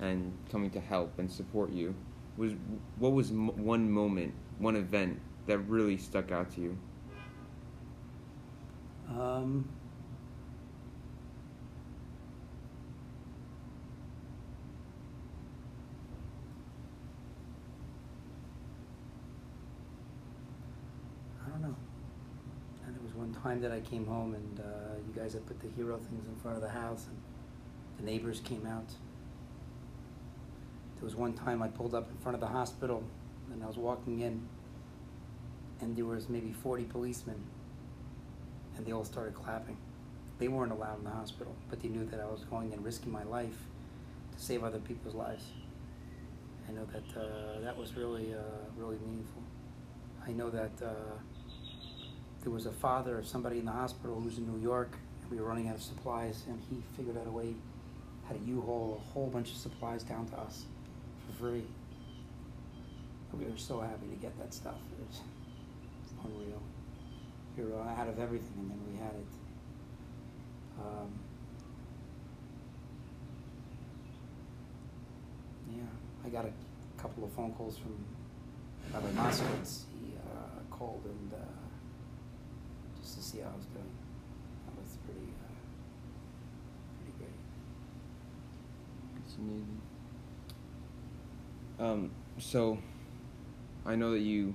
and 0.00 0.32
coming 0.50 0.70
to 0.70 0.80
help 0.80 1.18
and 1.18 1.30
support 1.30 1.72
you. 1.72 1.94
Was 2.40 2.52
what 2.96 3.12
was 3.12 3.30
one 3.32 3.90
moment, 3.92 4.32
one 4.58 4.74
event 4.74 5.20
that 5.46 5.58
really 5.58 5.98
stuck 5.98 6.32
out 6.32 6.50
to 6.54 6.62
you? 6.62 6.78
Um, 9.10 9.68
I 21.44 21.50
don't 21.50 21.60
know. 21.60 21.76
And 22.86 22.94
there 22.94 23.02
was 23.02 23.12
one 23.12 23.34
time 23.34 23.60
that 23.60 23.70
I 23.70 23.80
came 23.80 24.06
home 24.06 24.34
and 24.34 24.60
uh, 24.60 24.62
you 25.06 25.12
guys 25.20 25.34
had 25.34 25.44
put 25.44 25.60
the 25.60 25.68
hero 25.76 25.98
things 25.98 26.26
in 26.26 26.34
front 26.36 26.56
of 26.56 26.62
the 26.62 26.70
house 26.70 27.06
and 27.06 27.18
the 27.98 28.10
neighbors 28.10 28.40
came 28.40 28.66
out. 28.66 28.88
There 31.00 31.06
was 31.06 31.16
one 31.16 31.32
time 31.32 31.62
I 31.62 31.68
pulled 31.68 31.94
up 31.94 32.10
in 32.10 32.16
front 32.18 32.34
of 32.34 32.42
the 32.42 32.46
hospital 32.46 33.02
and 33.50 33.64
I 33.64 33.66
was 33.66 33.78
walking 33.78 34.20
in 34.20 34.46
and 35.80 35.96
there 35.96 36.04
was 36.04 36.28
maybe 36.28 36.52
40 36.52 36.84
policemen 36.84 37.42
and 38.76 38.84
they 38.84 38.92
all 38.92 39.06
started 39.06 39.34
clapping. 39.34 39.78
They 40.38 40.48
weren't 40.48 40.72
allowed 40.72 40.98
in 40.98 41.04
the 41.04 41.10
hospital, 41.10 41.56
but 41.70 41.80
they 41.80 41.88
knew 41.88 42.04
that 42.04 42.20
I 42.20 42.26
was 42.26 42.44
going 42.44 42.74
and 42.74 42.84
risking 42.84 43.10
my 43.10 43.22
life 43.22 43.56
to 44.36 44.42
save 44.42 44.62
other 44.62 44.78
people's 44.78 45.14
lives. 45.14 45.44
I 46.68 46.72
know 46.72 46.86
that 46.92 47.18
uh, 47.18 47.60
that 47.62 47.78
was 47.78 47.96
really, 47.96 48.34
uh, 48.34 48.38
really 48.76 48.98
meaningful. 48.98 49.42
I 50.28 50.32
know 50.32 50.50
that 50.50 50.72
uh, 50.84 50.90
there 52.42 52.52
was 52.52 52.66
a 52.66 52.72
father 52.72 53.18
of 53.18 53.26
somebody 53.26 53.58
in 53.58 53.64
the 53.64 53.72
hospital 53.72 54.16
who 54.16 54.26
was 54.26 54.36
in 54.36 54.46
New 54.46 54.60
York, 54.62 54.98
and 55.22 55.30
we 55.30 55.40
were 55.40 55.48
running 55.48 55.68
out 55.68 55.76
of 55.76 55.82
supplies, 55.82 56.44
and 56.46 56.60
he 56.68 56.82
figured 56.94 57.16
out 57.16 57.26
a 57.26 57.30
way, 57.30 57.54
had 58.28 58.36
a 58.36 58.40
U-Haul, 58.40 59.00
a 59.02 59.12
whole 59.12 59.28
bunch 59.28 59.50
of 59.50 59.56
supplies 59.56 60.02
down 60.02 60.28
to 60.28 60.38
us 60.38 60.66
for 61.30 61.38
free. 61.38 61.64
We 63.32 63.44
were 63.44 63.56
so 63.56 63.80
happy 63.80 64.08
to 64.08 64.16
get 64.16 64.36
that 64.38 64.52
stuff. 64.52 64.74
It 64.92 65.06
was 65.06 65.20
unreal. 66.24 66.62
We 67.56 67.64
were 67.64 67.80
out 67.80 68.08
of 68.08 68.18
everything, 68.18 68.54
and 68.58 68.70
then 68.70 68.80
we 68.90 68.98
had 68.98 69.14
it. 69.14 69.26
Um, 70.80 71.12
yeah, 75.70 76.26
I 76.26 76.28
got 76.28 76.44
a 76.44 77.00
couple 77.00 77.24
of 77.24 77.32
phone 77.32 77.52
calls 77.52 77.78
from 77.78 77.94
Rabbi 78.92 79.10
Moskowitz. 79.12 79.84
He 80.00 80.14
uh, 80.16 80.74
called 80.74 81.02
and 81.04 81.32
uh, 81.32 81.36
just 83.00 83.16
to 83.18 83.22
see 83.22 83.38
how 83.38 83.50
I 83.50 83.56
was 83.56 83.66
doing. 83.66 83.94
That 84.66 84.76
was 84.80 84.96
pretty, 85.04 85.28
uh, 85.44 85.54
pretty 86.98 87.18
great. 87.18 87.38
It's 89.24 89.36
amazing. 89.36 89.89
Um, 91.80 92.10
so, 92.38 92.78
I 93.86 93.96
know 93.96 94.12
that 94.12 94.20
you 94.20 94.54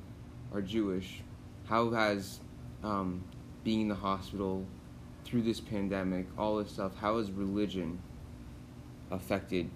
are 0.54 0.62
Jewish. 0.62 1.22
How 1.66 1.90
has 1.90 2.40
um, 2.84 3.24
being 3.64 3.82
in 3.82 3.88
the 3.88 3.96
hospital 3.96 4.64
through 5.24 5.42
this 5.42 5.60
pandemic, 5.60 6.28
all 6.38 6.58
this 6.58 6.72
stuff, 6.72 6.96
how 6.96 7.18
has 7.18 7.32
religion 7.32 8.00
affected 9.10 9.70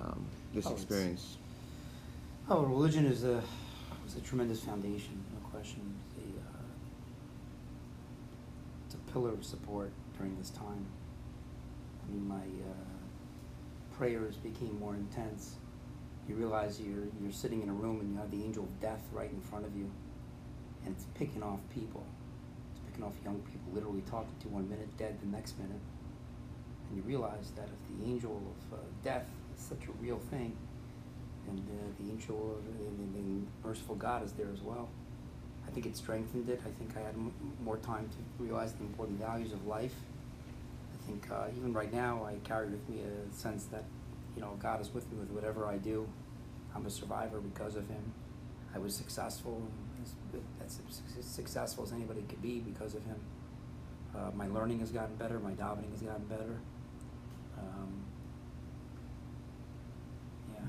um, 0.00 0.26
this 0.52 0.66
Oh, 0.66 0.72
experience? 0.72 1.36
Oh, 2.50 2.62
religion 2.62 3.06
is 3.06 3.22
a 3.22 3.40
is 4.04 4.16
a 4.16 4.20
tremendous 4.20 4.60
foundation, 4.60 5.22
no 5.32 5.48
question. 5.50 5.80
It's 6.08 6.26
a, 6.26 6.40
uh, 6.40 6.62
it's 8.86 8.94
a 8.96 9.12
pillar 9.12 9.30
of 9.30 9.44
support 9.44 9.92
during 10.18 10.36
this 10.36 10.50
time. 10.50 10.84
I 12.04 12.12
mean, 12.12 12.26
my 12.26 12.34
uh, 12.34 13.96
prayers 13.96 14.34
became 14.36 14.76
more 14.80 14.96
intense. 14.96 15.54
You 16.28 16.36
realize 16.36 16.80
you're 16.80 17.08
you're 17.20 17.32
sitting 17.32 17.62
in 17.62 17.68
a 17.68 17.72
room 17.72 18.00
and 18.00 18.12
you 18.12 18.18
have 18.18 18.30
the 18.30 18.42
angel 18.42 18.64
of 18.64 18.80
death 18.80 19.02
right 19.12 19.30
in 19.30 19.40
front 19.40 19.66
of 19.66 19.76
you, 19.76 19.90
and 20.84 20.94
it's 20.94 21.06
picking 21.14 21.42
off 21.42 21.60
people. 21.74 22.04
It's 22.72 22.80
picking 22.90 23.04
off 23.04 23.14
young 23.24 23.40
people, 23.40 23.72
literally 23.72 24.02
talking 24.02 24.34
to 24.42 24.48
one 24.48 24.68
minute, 24.68 24.96
dead 24.96 25.18
the 25.20 25.26
next 25.26 25.58
minute. 25.58 25.80
And 26.88 26.96
you 26.96 27.02
realize 27.02 27.50
that 27.56 27.68
if 27.68 27.98
the 27.98 28.04
angel 28.04 28.40
of 28.72 28.78
uh, 28.78 28.82
death 29.02 29.26
is 29.56 29.64
such 29.64 29.88
a 29.88 29.92
real 30.02 30.18
thing, 30.30 30.56
and 31.48 31.58
uh, 31.58 32.02
the 32.02 32.10
angel 32.10 32.56
of 32.58 32.66
and, 32.86 32.98
and 32.98 33.14
the 33.14 33.68
merciful 33.68 33.96
God 33.96 34.24
is 34.24 34.32
there 34.32 34.50
as 34.52 34.60
well. 34.62 34.88
I 35.66 35.70
think 35.70 35.86
it 35.86 35.96
strengthened 35.96 36.48
it. 36.48 36.60
I 36.66 36.70
think 36.70 36.96
I 36.96 37.00
had 37.00 37.14
m- 37.14 37.32
more 37.64 37.78
time 37.78 38.08
to 38.08 38.42
realize 38.42 38.72
the 38.74 38.84
important 38.84 39.18
values 39.18 39.52
of 39.52 39.66
life. 39.66 39.94
I 40.94 41.06
think 41.06 41.30
uh, 41.30 41.46
even 41.56 41.72
right 41.72 41.92
now, 41.92 42.24
I 42.24 42.36
carry 42.44 42.68
with 42.68 42.88
me 42.88 43.00
a 43.00 43.34
sense 43.34 43.64
that 43.66 43.84
you 44.34 44.42
know 44.42 44.56
God 44.60 44.80
is 44.80 44.92
with 44.92 45.10
me 45.10 45.18
with 45.18 45.30
whatever 45.30 45.66
I 45.66 45.76
do. 45.76 46.08
I'm 46.74 46.86
a 46.86 46.90
survivor 46.90 47.40
because 47.40 47.76
of 47.76 47.88
Him. 47.88 48.12
I 48.74 48.78
was 48.78 48.94
successful, 48.94 49.62
as, 50.02 50.14
as 50.64 50.80
as 51.18 51.24
successful 51.24 51.84
as 51.84 51.92
anybody 51.92 52.22
could 52.22 52.40
be 52.40 52.60
because 52.60 52.94
of 52.94 53.04
Him. 53.04 53.20
Uh, 54.14 54.30
my 54.34 54.46
learning 54.48 54.80
has 54.80 54.90
gotten 54.90 55.16
better. 55.16 55.38
My 55.38 55.52
davening 55.52 55.90
has 55.92 56.02
gotten 56.02 56.24
better. 56.26 56.60
Um, 57.58 58.04
yeah. 60.54 60.60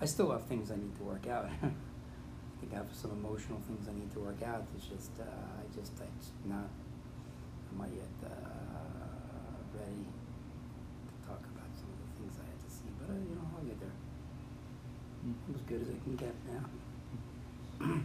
I 0.00 0.06
still 0.06 0.30
have 0.30 0.44
things 0.44 0.70
I 0.70 0.76
need 0.76 0.96
to 0.96 1.02
work 1.02 1.26
out. 1.26 1.46
I 1.62 2.60
think 2.60 2.72
I 2.72 2.76
have 2.76 2.88
some 2.92 3.10
emotional 3.12 3.60
things 3.66 3.88
I 3.88 3.92
need 3.92 4.12
to 4.12 4.20
work 4.20 4.42
out. 4.42 4.64
It's 4.76 4.86
just, 4.86 5.12
uh, 5.18 5.24
I 5.24 5.78
just, 5.78 5.92
I 6.00 6.06
just 6.18 6.32
not, 6.44 6.68
I'm 7.72 7.78
not 7.78 7.88
yet 7.94 8.30
uh, 8.30 8.59
ready 9.80 10.04
to 10.04 11.28
talk 11.28 11.40
about 11.40 11.70
some 11.74 11.88
of 11.88 11.98
the 12.04 12.08
things 12.20 12.34
I 12.36 12.44
had 12.44 12.60
to 12.60 12.70
see. 12.70 12.90
But, 12.98 13.10
uh, 13.10 13.16
you 13.16 13.34
know, 13.34 13.46
I'll 13.56 13.64
get 13.64 13.80
there. 13.80 13.96
I'm 15.24 15.54
as 15.54 15.62
good 15.62 15.82
as 15.82 15.88
I 15.88 15.98
can 16.04 16.16
get 16.16 16.34
now. 16.50 18.00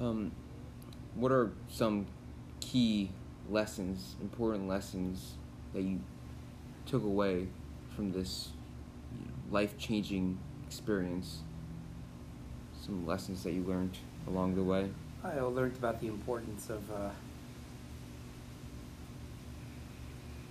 Um, 0.00 0.32
what 1.14 1.30
are 1.30 1.52
some 1.68 2.06
key 2.60 3.10
lessons, 3.48 4.16
important 4.20 4.66
lessons 4.66 5.34
that 5.72 5.82
you 5.82 6.00
took 6.86 7.04
away 7.04 7.46
from 7.94 8.10
this 8.12 8.50
you 9.12 9.24
know, 9.24 9.32
life-changing 9.52 10.38
experience? 10.66 11.42
Some 12.84 13.06
lessons 13.06 13.44
that 13.44 13.52
you 13.52 13.62
learned 13.62 13.96
along 14.26 14.56
the 14.56 14.62
way. 14.62 14.90
I 15.22 15.40
learned 15.40 15.76
about 15.76 16.00
the 16.00 16.08
importance 16.08 16.68
of. 16.70 16.90
Uh, 16.90 17.10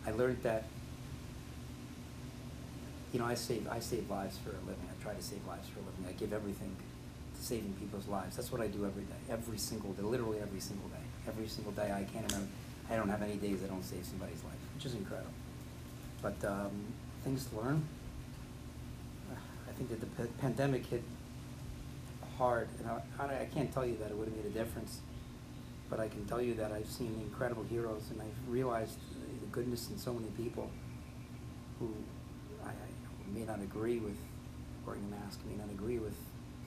I 0.06 0.12
learned 0.12 0.42
that. 0.44 0.66
You 3.12 3.20
know, 3.20 3.26
I 3.26 3.36
save 3.36 3.68
I 3.70 3.80
save 3.80 4.10
lives 4.10 4.38
for 4.38 4.50
a 4.50 4.60
living. 4.66 4.88
I 4.90 5.04
try 5.04 5.14
to 5.14 5.22
save 5.22 5.46
lives 5.48 5.68
for 5.70 5.80
a 5.80 5.84
living. 5.84 6.06
I 6.08 6.14
give 6.14 6.34
everything 6.34 6.76
to 7.38 7.44
saving 7.44 7.74
people's 7.74 8.08
lives. 8.08 8.36
That's 8.36 8.52
what 8.52 8.62
I 8.62 8.68
do 8.68 8.86
every 8.86 9.04
day, 9.04 9.22
every 9.30 9.58
single 9.58 9.92
day, 9.94 10.02
literally 10.02 10.40
every 10.42 10.60
single 10.60 10.88
day, 10.90 11.06
every 11.28 11.48
single 11.48 11.74
day. 11.74 11.92
I 11.92 12.04
can't 12.12 12.26
remember. 12.32 12.48
I 12.90 12.96
don't 12.96 13.10
have 13.10 13.22
any 13.22 13.36
days 13.36 13.60
I 13.64 13.68
don't 13.68 13.84
save 13.84 14.04
somebody's 14.06 14.44
life, 14.44 14.58
which 14.76 14.86
is 14.86 14.94
incredible. 14.96 15.32
But 16.22 16.44
um, 16.46 16.72
things 17.24 17.46
to 17.46 17.58
learn. 17.58 17.84
I 19.32 19.72
think 19.76 19.90
that 19.90 20.00
the 20.02 20.06
pa- 20.08 20.32
pandemic 20.40 20.86
hit 20.86 21.04
hard, 22.38 22.68
and 22.80 22.90
I, 22.90 23.42
I 23.42 23.46
can't 23.54 23.72
tell 23.74 23.86
you 23.86 23.98
that 23.98 24.12
it 24.12 24.18
would 24.18 24.28
have 24.28 24.36
made 24.38 24.46
a 24.46 24.50
difference, 24.50 25.00
but 25.90 26.00
I 26.00 26.08
can 26.08 26.26
tell 26.26 26.42
you 26.42 26.54
that 26.56 26.72
I've 26.72 26.90
seen 26.90 27.20
incredible 27.24 27.64
heroes, 27.64 28.04
and 28.12 28.22
I've 28.22 28.52
realized 28.52 28.98
goodness 29.54 29.90
in 29.92 29.98
so 29.98 30.12
many 30.12 30.30
people 30.32 30.70
who 31.80 31.94
I, 32.66 32.70
I 32.70 33.34
may 33.34 33.46
not 33.46 33.62
agree 33.62 34.00
with 34.00 34.18
wearing 34.86 35.04
a 35.06 35.16
mask, 35.24 35.40
may 35.48 35.56
not 35.56 35.70
agree 35.70 36.00
with 36.00 36.18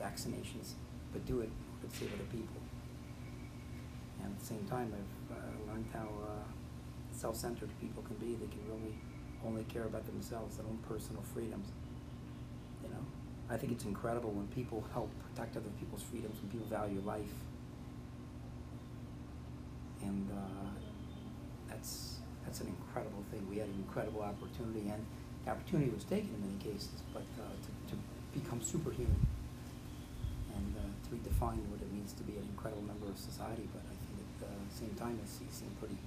vaccinations, 0.00 0.74
but 1.12 1.26
do 1.26 1.40
it 1.40 1.50
to 1.82 1.96
save 1.98 2.14
other 2.14 2.24
people. 2.30 2.60
And 4.22 4.32
at 4.32 4.38
the 4.38 4.46
same 4.46 4.64
time, 4.70 4.92
I've 4.94 5.36
uh, 5.36 5.72
learned 5.72 5.86
how 5.92 6.08
uh, 6.22 6.44
self-centered 7.10 7.70
people 7.80 8.02
can 8.04 8.16
be. 8.16 8.36
They 8.36 8.46
can 8.46 8.60
really 8.68 8.94
only 9.44 9.64
care 9.64 9.84
about 9.84 10.06
themselves, 10.06 10.56
their 10.56 10.66
own 10.66 10.78
personal 10.88 11.22
freedoms. 11.34 11.68
You 12.82 12.90
know, 12.90 13.04
I 13.50 13.56
think 13.56 13.72
it's 13.72 13.84
incredible 13.84 14.30
when 14.30 14.46
people 14.48 14.84
help 14.92 15.10
protect 15.28 15.56
other 15.56 15.70
people's 15.78 16.02
freedoms, 16.02 16.40
when 16.40 16.50
people 16.50 16.66
value 16.68 17.02
life. 17.04 17.34
And 20.02 20.30
uh, 20.30 20.70
that's 21.68 22.15
that's 22.56 22.66
an 22.66 22.74
incredible 22.80 23.22
thing. 23.30 23.44
We 23.50 23.58
had 23.58 23.68
an 23.68 23.84
incredible 23.84 24.22
opportunity, 24.22 24.88
and 24.88 25.04
the 25.44 25.50
opportunity 25.50 25.90
was 25.90 26.04
taken 26.04 26.32
in 26.32 26.40
many 26.40 26.56
cases, 26.72 27.04
but 27.12 27.28
uh, 27.36 27.52
to, 27.52 27.70
to 27.92 28.00
become 28.32 28.62
superhuman 28.62 29.26
and 30.56 30.74
uh, 30.80 30.88
to 30.88 31.08
redefine 31.12 31.60
what 31.68 31.84
it 31.84 31.92
means 31.92 32.12
to 32.14 32.22
be 32.22 32.32
an 32.32 32.48
incredible 32.48 32.80
member 32.82 33.08
of 33.08 33.18
society. 33.18 33.68
But 33.76 33.84
I 33.84 33.92
think 33.92 34.24
at 34.40 34.48
the 34.48 34.72
same 34.72 34.94
time, 34.96 35.20
I 35.20 35.26
see 35.28 35.44
some 35.52 35.68
pretty 35.80 35.98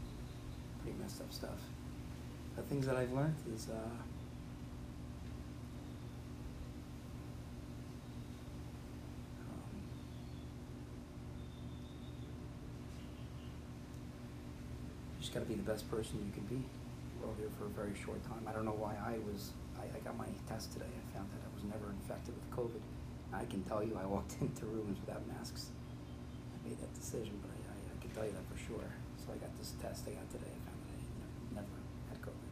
pretty 0.82 0.98
messed 0.98 1.22
up 1.22 1.32
stuff. 1.32 1.62
The 2.56 2.64
things 2.64 2.88
that 2.88 2.96
I've 2.96 3.14
learned 3.14 3.36
is. 3.54 3.70
Uh, 3.70 3.78
um, 9.46 9.78
you 15.19 15.19
just 15.30 15.38
got 15.38 15.46
to 15.46 15.54
be 15.54 15.62
the 15.62 15.70
best 15.70 15.86
person 15.94 16.18
you 16.26 16.34
can 16.34 16.42
be. 16.50 16.58
We're 17.22 17.30
all 17.30 17.38
here 17.38 17.54
for 17.62 17.70
a 17.70 17.74
very 17.78 17.94
short 17.94 18.18
time. 18.26 18.42
I 18.50 18.52
don't 18.52 18.66
know 18.66 18.74
why 18.74 18.98
I 18.98 19.22
was. 19.30 19.54
I, 19.78 19.86
I 19.86 20.02
got 20.02 20.18
my 20.18 20.26
test 20.50 20.74
today. 20.74 20.90
I 20.90 21.06
found 21.14 21.30
that 21.30 21.46
I 21.46 21.54
was 21.54 21.62
never 21.70 21.86
infected 21.94 22.34
with 22.34 22.50
COVID. 22.50 22.82
I 23.30 23.46
can 23.46 23.62
tell 23.70 23.86
you, 23.86 23.94
I 23.94 24.10
walked 24.10 24.34
into 24.42 24.66
rooms 24.66 24.98
without 25.06 25.22
masks. 25.30 25.70
I 25.70 26.58
made 26.66 26.82
that 26.82 26.90
decision, 26.98 27.38
but 27.46 27.54
I, 27.54 27.62
I, 27.62 27.78
I 27.78 27.96
can 28.02 28.10
tell 28.10 28.26
you 28.26 28.34
that 28.34 28.42
for 28.50 28.58
sure. 28.58 28.90
So 29.22 29.30
I 29.30 29.38
got 29.38 29.54
this 29.62 29.78
test 29.78 30.10
I 30.10 30.18
got 30.18 30.26
today. 30.34 30.50
I 30.50 30.60
found 30.66 30.82
that 30.82 30.98
I 30.98 31.06
never, 31.22 31.62
never 31.62 31.78
had 32.10 32.18
COVID, 32.26 32.50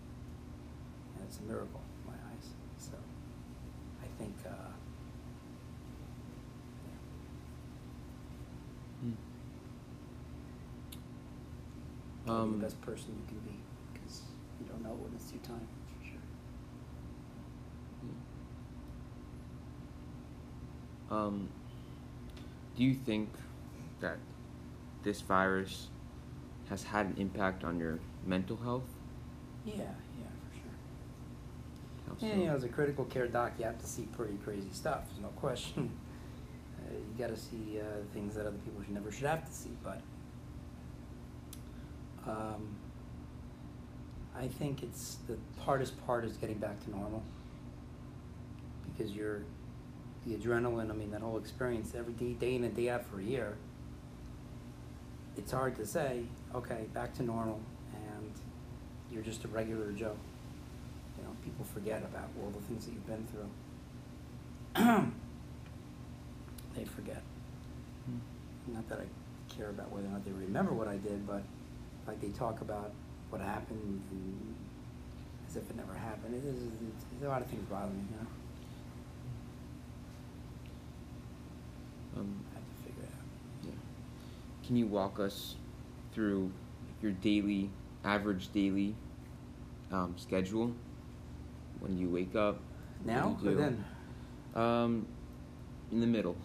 and 1.17 1.25
it's 1.25 1.41
a 1.41 1.49
miracle 1.49 1.81
in 1.81 2.13
my 2.13 2.19
eyes. 2.29 2.53
So 2.77 2.93
I 2.93 4.07
think. 4.21 4.37
Uh, 4.45 4.69
yeah. 6.85 7.01
Hmm. 9.01 9.17
Gotta 12.27 12.39
Um, 12.41 12.51
the 12.59 12.65
best 12.65 12.81
person 12.81 13.15
you 13.21 13.25
can 13.27 13.39
be 13.39 13.57
because 13.93 14.21
you 14.59 14.65
don't 14.67 14.83
know 14.83 14.89
when 14.93 15.13
it's 15.15 15.31
your 15.31 15.41
time 15.43 15.65
for 15.99 16.05
sure. 21.09 21.17
Um, 21.17 21.47
do 22.75 22.83
you 22.83 22.93
think 22.93 23.29
that 24.01 24.17
this 25.03 25.21
virus 25.21 25.87
has 26.69 26.83
had 26.83 27.05
an 27.05 27.15
impact 27.17 27.63
on 27.63 27.79
your 27.79 27.99
mental 28.25 28.57
health? 28.57 28.83
Yeah, 29.65 29.75
yeah, 29.75 29.85
for 30.49 30.53
sure. 30.53 30.75
How 32.07 32.13
Yeah, 32.19 32.33
so? 32.33 32.39
you 32.41 32.47
know, 32.47 32.55
as 32.55 32.63
a 32.65 32.69
critical 32.69 33.05
care 33.05 33.27
doc, 33.27 33.53
you 33.57 33.63
have 33.65 33.79
to 33.79 33.87
see 33.87 34.03
pretty 34.17 34.35
crazy 34.43 34.69
stuff. 34.73 35.05
There's 35.07 35.21
no 35.21 35.29
question. 35.39 35.89
uh, 36.79 36.91
you 36.93 37.17
got 37.17 37.33
to 37.33 37.37
see 37.41 37.79
uh, 37.79 38.03
things 38.13 38.35
that 38.35 38.41
other 38.45 38.57
people 38.65 38.81
should 38.83 38.93
never 38.93 39.11
should 39.13 39.27
have 39.27 39.45
to 39.45 39.53
see. 39.53 39.71
But 39.81 40.01
um, 42.27 42.75
I 44.37 44.47
think 44.47 44.83
it's 44.83 45.17
the 45.27 45.37
hardest 45.61 46.05
part 46.05 46.25
is 46.25 46.37
getting 46.37 46.57
back 46.57 46.83
to 46.83 46.91
normal 46.91 47.23
because 48.85 49.13
you're 49.13 49.41
the 50.25 50.35
adrenaline. 50.35 50.89
I 50.91 50.93
mean, 50.93 51.11
that 51.11 51.21
whole 51.21 51.37
experience 51.37 51.93
every 51.95 52.13
day, 52.13 52.33
day 52.33 52.55
in 52.55 52.63
and 52.63 52.75
day 52.75 52.89
out 52.89 53.05
for 53.05 53.19
a 53.19 53.23
year. 53.23 53.57
It's 55.37 55.51
hard 55.51 55.75
to 55.77 55.85
say, 55.85 56.23
okay, 56.53 56.85
back 56.93 57.13
to 57.15 57.23
normal, 57.23 57.59
and 57.93 58.31
you're 59.11 59.23
just 59.23 59.43
a 59.45 59.47
regular 59.47 59.91
Joe. 59.91 60.15
You 61.17 61.23
know, 61.23 61.29
people 61.43 61.65
forget 61.73 61.99
about 62.03 62.29
all 62.41 62.49
the 62.51 62.61
things 62.61 62.85
that 62.85 62.93
you've 62.93 63.07
been 63.07 63.27
through. 63.31 63.49
they 66.75 66.85
forget. 66.85 67.21
Hmm. 68.05 68.73
Not 68.73 68.89
that 68.89 68.99
I 68.99 69.55
care 69.55 69.69
about 69.69 69.91
whether 69.91 70.07
or 70.07 70.11
not 70.11 70.25
they 70.25 70.31
remember 70.31 70.73
what 70.73 70.87
I 70.87 70.97
did, 70.97 71.25
but 71.27 71.43
like 72.07 72.21
they 72.21 72.29
talk 72.29 72.61
about 72.61 72.91
what 73.29 73.41
happened 73.41 74.01
and 74.11 74.55
as 75.47 75.57
if 75.57 75.69
it 75.69 75.75
never 75.75 75.93
happened. 75.93 76.33
It 76.33 76.47
is, 76.47 76.63
it's, 76.63 77.23
a 77.23 77.27
lot 77.27 77.41
of 77.41 77.47
things 77.47 77.63
bother 77.69 77.91
me, 77.91 77.99
you 78.09 78.17
know. 78.17 78.27
Um, 82.17 82.45
I 82.51 82.55
have 82.55 82.63
to 82.63 82.75
figure 82.83 83.03
it 83.03 83.13
out. 83.13 83.65
yeah. 83.65 84.65
Can 84.65 84.75
you 84.77 84.87
walk 84.87 85.19
us 85.19 85.55
through 86.13 86.51
your 87.01 87.11
daily, 87.11 87.69
average 88.03 88.51
daily 88.53 88.95
um, 89.91 90.15
schedule? 90.17 90.73
When 91.79 91.97
you 91.97 92.09
wake 92.09 92.35
up? 92.35 92.59
Now 93.05 93.37
or 93.45 93.51
then? 93.51 93.85
Um, 94.55 95.05
in 95.91 95.99
the 96.01 96.07
middle. 96.07 96.35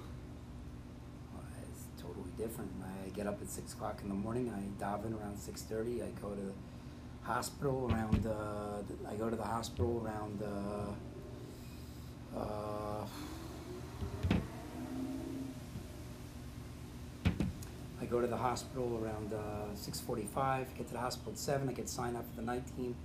Different. 2.42 2.72
I 2.82 3.08
get 3.10 3.28
up 3.28 3.40
at 3.40 3.48
six 3.48 3.72
o'clock 3.72 4.00
in 4.02 4.08
the 4.08 4.16
morning. 4.16 4.52
I 4.52 4.82
daven 4.82 5.16
around 5.16 5.38
six 5.38 5.62
thirty. 5.62 6.02
I 6.02 6.08
go 6.20 6.30
to 6.30 6.52
hospital 7.22 7.88
around. 7.88 8.26
Uh, 8.26 8.82
I 9.08 9.14
go 9.14 9.30
to 9.30 9.36
the 9.36 9.44
hospital 9.44 10.02
around. 10.04 10.42
Uh, 10.42 10.90
uh, 12.36 13.06
I 18.00 18.04
go 18.06 18.20
to 18.20 18.26
the 18.26 18.36
hospital 18.36 19.00
around 19.00 19.32
uh, 19.32 19.72
six 19.76 20.00
forty-five. 20.00 20.66
Get 20.76 20.88
to 20.88 20.94
the 20.94 20.98
hospital 20.98 21.30
at 21.30 21.38
seven. 21.38 21.68
I 21.68 21.72
get 21.74 21.88
signed 21.88 22.16
up 22.16 22.28
for 22.28 22.40
the 22.40 22.46
night 22.46 22.64
team. 22.76 22.96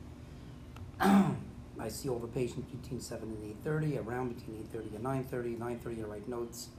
I 1.80 1.90
see 1.90 2.10
all 2.10 2.18
the 2.18 2.26
patients 2.26 2.72
between 2.82 3.02
seven 3.02 3.30
and 3.30 3.52
eight 3.52 3.58
thirty. 3.64 4.00
Around 4.00 4.36
between 4.36 4.62
eight 4.62 4.70
thirty 4.74 4.96
and 4.96 5.04
nine 5.04 5.26
thirty. 5.26 5.50
Nine 5.50 5.78
thirty, 5.78 6.02
I 6.02 6.06
write 6.08 6.28
notes. 6.28 6.70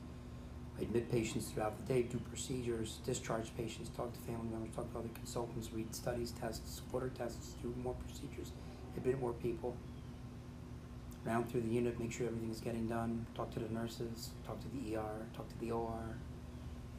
Admit 0.81 1.11
patients 1.11 1.49
throughout 1.49 1.77
the 1.77 1.93
day, 1.93 2.03
do 2.03 2.19
procedures, 2.19 2.99
discharge 3.05 3.51
patients, 3.57 3.91
talk 3.97 4.13
to 4.13 4.21
family 4.21 4.49
members, 4.49 4.75
talk 4.77 4.91
to 4.93 4.99
other 4.99 5.09
consultants, 5.15 5.73
read 5.73 5.93
studies, 5.93 6.33
tests, 6.41 6.83
water 6.93 7.11
tests, 7.17 7.55
do 7.63 7.75
more 7.83 7.95
procedures, 7.95 8.53
admit 8.97 9.21
more 9.21 9.33
people. 9.33 9.77
Round 11.25 11.51
through 11.51 11.63
the 11.63 11.69
unit, 11.69 11.99
make 11.99 12.13
sure 12.13 12.29
everything's 12.29 12.61
getting 12.61 12.87
done, 12.87 13.27
talk 13.35 13.51
to 13.55 13.59
the 13.59 13.69
nurses, 13.69 14.31
talk 14.47 14.61
to 14.61 14.69
the 14.69 14.97
ER, 14.97 15.27
talk 15.35 15.49
to 15.49 15.59
the 15.59 15.73
OR, 15.73 16.17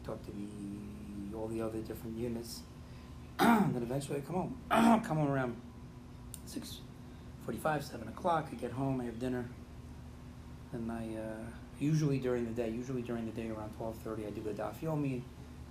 talk 0.04 0.22
to 0.26 0.32
the 0.32 1.36
all 1.38 1.48
the 1.48 1.62
other 1.62 1.80
different 1.80 2.18
units. 2.18 2.62
then 3.40 3.80
eventually 3.82 4.18
I 4.18 4.22
come 4.22 4.36
home. 4.36 4.58
come 5.04 5.18
home 5.18 5.30
around 5.30 5.56
six 6.46 6.80
forty-five, 7.46 7.84
seven 7.86 8.10
o'clock. 8.10 8.50
I 8.52 8.56
get 8.56 8.72
home, 8.72 9.00
I 9.00 9.06
have 9.06 9.20
dinner. 9.20 9.48
Then 10.74 10.90
I 10.92 11.18
uh, 11.18 11.46
usually 11.80 12.20
during 12.20 12.46
the 12.46 12.52
day, 12.52 12.70
usually 12.70 13.02
during 13.02 13.26
the 13.26 13.32
day 13.32 13.50
around 13.50 13.76
twelve 13.78 13.96
thirty, 13.98 14.26
I 14.26 14.30
do 14.30 14.42
the 14.42 14.52
daf 14.52 14.80
yomi 14.82 15.22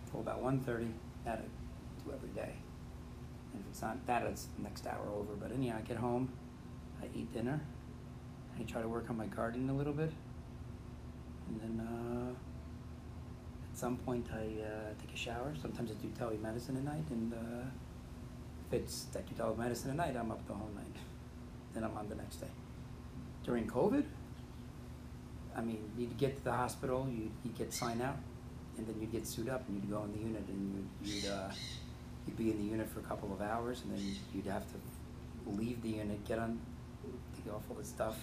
until 0.05 0.21
about 0.21 0.41
one 0.41 0.61
thirty. 0.61 0.89
That 1.25 1.39
I 1.39 2.05
do 2.05 2.15
every 2.15 2.31
day. 2.31 2.55
And 3.53 3.63
if 3.63 3.69
it's 3.71 3.83
not 3.83 4.07
that, 4.07 4.23
it's 4.23 4.47
the 4.57 4.63
next 4.63 4.87
hour 4.87 5.09
over. 5.15 5.35
But 5.35 5.53
anyhow, 5.53 5.77
I 5.79 5.83
get 5.83 5.97
home, 5.97 6.31
I 7.03 7.07
eat 7.15 7.33
dinner, 7.33 7.61
I 8.59 8.63
try 8.63 8.81
to 8.81 8.89
work 8.89 9.11
on 9.11 9.17
my 9.17 9.27
garden 9.27 9.69
a 9.69 9.75
little 9.75 9.93
bit, 9.93 10.13
and 11.49 11.61
then 11.61 11.87
uh, 11.87 12.31
at 12.31 13.79
some 13.79 13.97
point 13.97 14.27
I 14.33 14.63
uh, 14.63 14.95
take 15.01 15.13
a 15.13 15.17
shower. 15.17 15.55
Sometimes 15.61 15.91
I 15.91 15.95
do 15.95 16.09
telemedicine 16.09 16.77
at 16.77 16.85
night, 16.85 17.05
and 17.11 17.35
uh, 17.35 17.67
if 18.67 18.81
it's 18.81 19.05
that 19.13 19.27
do 19.27 19.35
telemedicine 19.43 19.91
at 19.91 19.97
night, 19.97 20.17
I'm 20.17 20.31
up 20.31 20.47
the 20.47 20.55
whole 20.55 20.71
night. 20.75 20.97
Then 21.75 21.85
I'm 21.85 21.97
on 21.97 22.09
the 22.09 22.15
next 22.15 22.37
day. 22.37 22.53
During 23.45 23.67
COVID, 23.67 24.05
I 25.59 25.61
mean, 25.61 25.91
you'd 25.99 26.17
get 26.17 26.37
to 26.37 26.45
the 26.45 26.53
hospital, 26.53 27.09
you'd, 27.11 27.33
you'd 27.45 27.59
get 27.59 27.75
signed 27.75 28.01
out, 28.01 28.17
and 28.77 28.87
then 28.87 28.95
you'd 29.01 29.11
get 29.11 29.27
suited 29.27 29.53
up 29.53 29.67
and 29.67 29.77
you'd 29.77 29.91
go 29.91 30.05
in 30.05 30.13
the 30.13 30.19
unit 30.19 30.45
and 30.49 30.89
you'd, 31.03 31.15
you'd, 31.15 31.31
uh, 31.31 31.51
you'd 32.27 32.37
be 32.37 32.53
in 32.53 32.59
the 32.59 32.71
unit 32.71 32.89
for 32.89 33.01
a 33.01 33.03
couple 33.03 33.33
of 33.33 33.43
hours 33.43 33.83
and 33.83 33.99
then 33.99 34.17
you'd 34.33 34.47
have 34.47 34.65
to 34.69 34.77
leave 35.51 35.83
the 35.83 35.89
unit, 35.89 36.25
get 36.29 36.39
on, 36.39 36.61
take 37.35 37.53
off 37.53 37.63
all 37.69 37.77
the 37.77 37.85
stuff, 37.85 38.17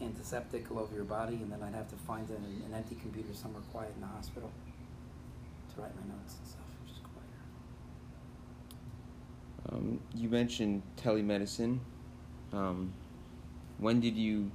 antiseptic 0.00 0.70
all 0.70 0.78
over 0.78 0.94
your 0.94 1.04
body, 1.04 1.34
and 1.34 1.50
then 1.50 1.60
I'd 1.60 1.74
have 1.74 1.90
to 1.90 1.96
find 1.96 2.28
an, 2.28 2.62
an 2.66 2.74
empty 2.74 2.96
computer 3.02 3.34
somewhere 3.34 3.62
quiet 3.72 3.92
in 3.96 4.00
the 4.00 4.06
hospital 4.06 4.50
to 5.74 5.80
write 5.80 5.92
my 5.96 6.14
notes 6.14 6.36
and 6.38 6.46
stuff, 6.46 6.66
is 6.86 7.00
quieter. 9.66 9.76
Um, 9.76 9.98
you 10.14 10.28
mentioned 10.28 10.82
telemedicine. 11.02 11.80
Um, 12.52 12.92
when 13.78 14.00
did 14.00 14.16
you 14.16 14.52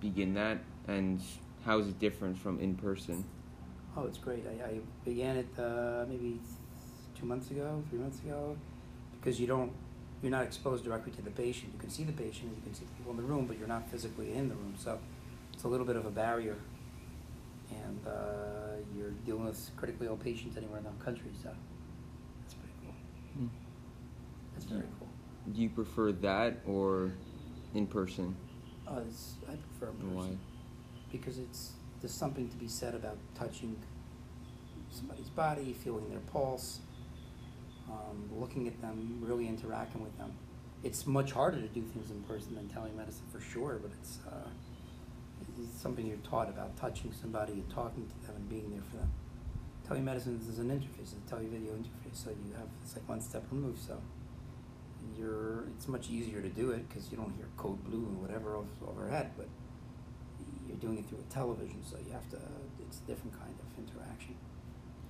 begin 0.00 0.34
that, 0.34 0.58
and 0.88 1.20
how 1.64 1.78
is 1.78 1.88
it 1.88 1.98
different 1.98 2.38
from 2.38 2.60
in 2.60 2.74
person? 2.74 3.24
Oh, 3.96 4.04
it's 4.04 4.18
great. 4.18 4.44
I, 4.46 4.64
I 4.64 4.78
began 5.04 5.36
it 5.36 5.48
uh, 5.58 6.04
maybe 6.08 6.38
two 7.18 7.26
months 7.26 7.50
ago, 7.50 7.82
three 7.90 7.98
months 7.98 8.18
ago, 8.20 8.56
because 9.18 9.40
you 9.40 9.46
don't, 9.46 9.72
you're 10.22 10.30
not 10.30 10.44
exposed 10.44 10.84
directly 10.84 11.12
to 11.12 11.22
the 11.22 11.30
patient. 11.30 11.72
You 11.72 11.80
can 11.80 11.90
see 11.90 12.04
the 12.04 12.12
patient, 12.12 12.48
and 12.48 12.56
you 12.56 12.62
can 12.62 12.74
see 12.74 12.84
people 12.96 13.12
in 13.12 13.16
the 13.16 13.22
room, 13.22 13.46
but 13.46 13.58
you're 13.58 13.68
not 13.68 13.90
physically 13.90 14.34
in 14.34 14.48
the 14.48 14.54
room. 14.54 14.74
So 14.78 14.98
it's 15.52 15.64
a 15.64 15.68
little 15.68 15.86
bit 15.86 15.96
of 15.96 16.04
a 16.04 16.10
barrier, 16.10 16.56
and 17.70 18.06
uh, 18.06 18.76
you're 18.96 19.12
dealing 19.24 19.46
with 19.46 19.70
critically 19.76 20.06
ill 20.06 20.16
patients 20.16 20.56
anywhere 20.56 20.78
in 20.78 20.84
the 20.84 21.04
country. 21.04 21.30
So 21.42 21.50
that's 22.42 22.54
pretty 22.54 22.74
cool. 22.84 22.94
Hmm. 23.38 23.46
That's 24.54 24.66
very 24.66 24.84
cool. 24.98 25.08
Do 25.52 25.62
you 25.62 25.70
prefer 25.70 26.12
that 26.12 26.58
or 26.66 27.12
in 27.74 27.86
person? 27.86 28.36
Oh, 28.88 28.98
it's, 29.06 29.34
I 29.48 29.54
prefer 29.56 29.92
in 29.92 30.00
And 30.06 30.14
why? 30.16 30.22
person 30.22 30.38
because 31.10 31.38
it's 31.38 31.72
there's 32.00 32.12
something 32.12 32.48
to 32.48 32.56
be 32.56 32.68
said 32.68 32.94
about 32.94 33.16
touching 33.34 33.76
somebody's 34.90 35.28
body, 35.30 35.72
feeling 35.72 36.08
their 36.10 36.20
pulse, 36.32 36.80
um, 37.90 38.28
looking 38.32 38.66
at 38.68 38.80
them, 38.80 39.18
really 39.22 39.48
interacting 39.48 40.02
with 40.02 40.16
them. 40.18 40.32
It's 40.84 41.06
much 41.06 41.32
harder 41.32 41.60
to 41.60 41.68
do 41.68 41.82
things 41.82 42.10
in 42.10 42.22
person 42.24 42.54
than 42.54 42.68
telemedicine 42.68 43.30
for 43.32 43.40
sure, 43.40 43.78
but 43.82 43.90
it's, 44.00 44.18
uh, 44.30 44.48
it's 45.58 45.80
something 45.80 46.06
you're 46.06 46.16
taught 46.18 46.48
about 46.48 46.76
touching 46.76 47.12
somebody 47.12 47.54
and 47.54 47.70
talking 47.70 48.06
to 48.06 48.26
them 48.26 48.36
and 48.36 48.48
being 48.48 48.70
there 48.70 48.82
for 48.90 48.96
them. 48.98 49.10
Telemedicine 49.88 50.38
is 50.48 50.58
an 50.58 50.68
interface, 50.68 51.00
it's 51.00 51.14
a 51.14 51.34
televideo 51.34 51.72
interface, 51.78 52.24
so 52.24 52.30
you 52.30 52.52
have 52.56 52.68
it's 52.82 52.94
like 52.94 53.08
one 53.08 53.20
step 53.20 53.42
removed. 53.50 53.80
So 53.80 53.96
you're 55.18 55.64
it's 55.76 55.88
much 55.88 56.10
easier 56.10 56.40
to 56.40 56.48
do 56.48 56.70
it 56.70 56.88
because 56.88 57.10
you 57.10 57.16
don't 57.16 57.32
hear 57.36 57.46
code 57.56 57.82
blue 57.84 58.06
and 58.06 58.20
whatever 58.20 58.58
overhead, 58.86 59.30
but 59.36 59.48
you're 60.66 60.76
doing 60.78 60.98
it 60.98 61.08
through 61.08 61.18
a 61.18 61.32
television, 61.32 61.82
so 61.84 61.96
you 62.04 62.12
have 62.12 62.28
to. 62.30 62.38
It's 62.80 62.98
a 62.98 63.06
different 63.06 63.38
kind 63.38 63.54
of 63.58 63.78
interaction. 63.78 64.34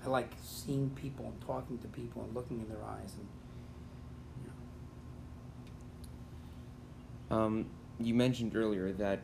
I 0.05 0.09
like 0.09 0.31
seeing 0.42 0.90
people 0.90 1.27
and 1.27 1.40
talking 1.47 1.79
to 1.79 1.88
people 1.88 2.23
and 2.23 2.35
looking 2.35 2.61
in 2.61 2.69
their 2.69 2.85
eyes 2.85 3.14
and 3.19 3.29
you 4.42 4.51
know. 7.31 7.37
Um, 7.37 7.66
you 7.99 8.14
mentioned 8.14 8.57
earlier 8.57 8.92
that 8.92 9.21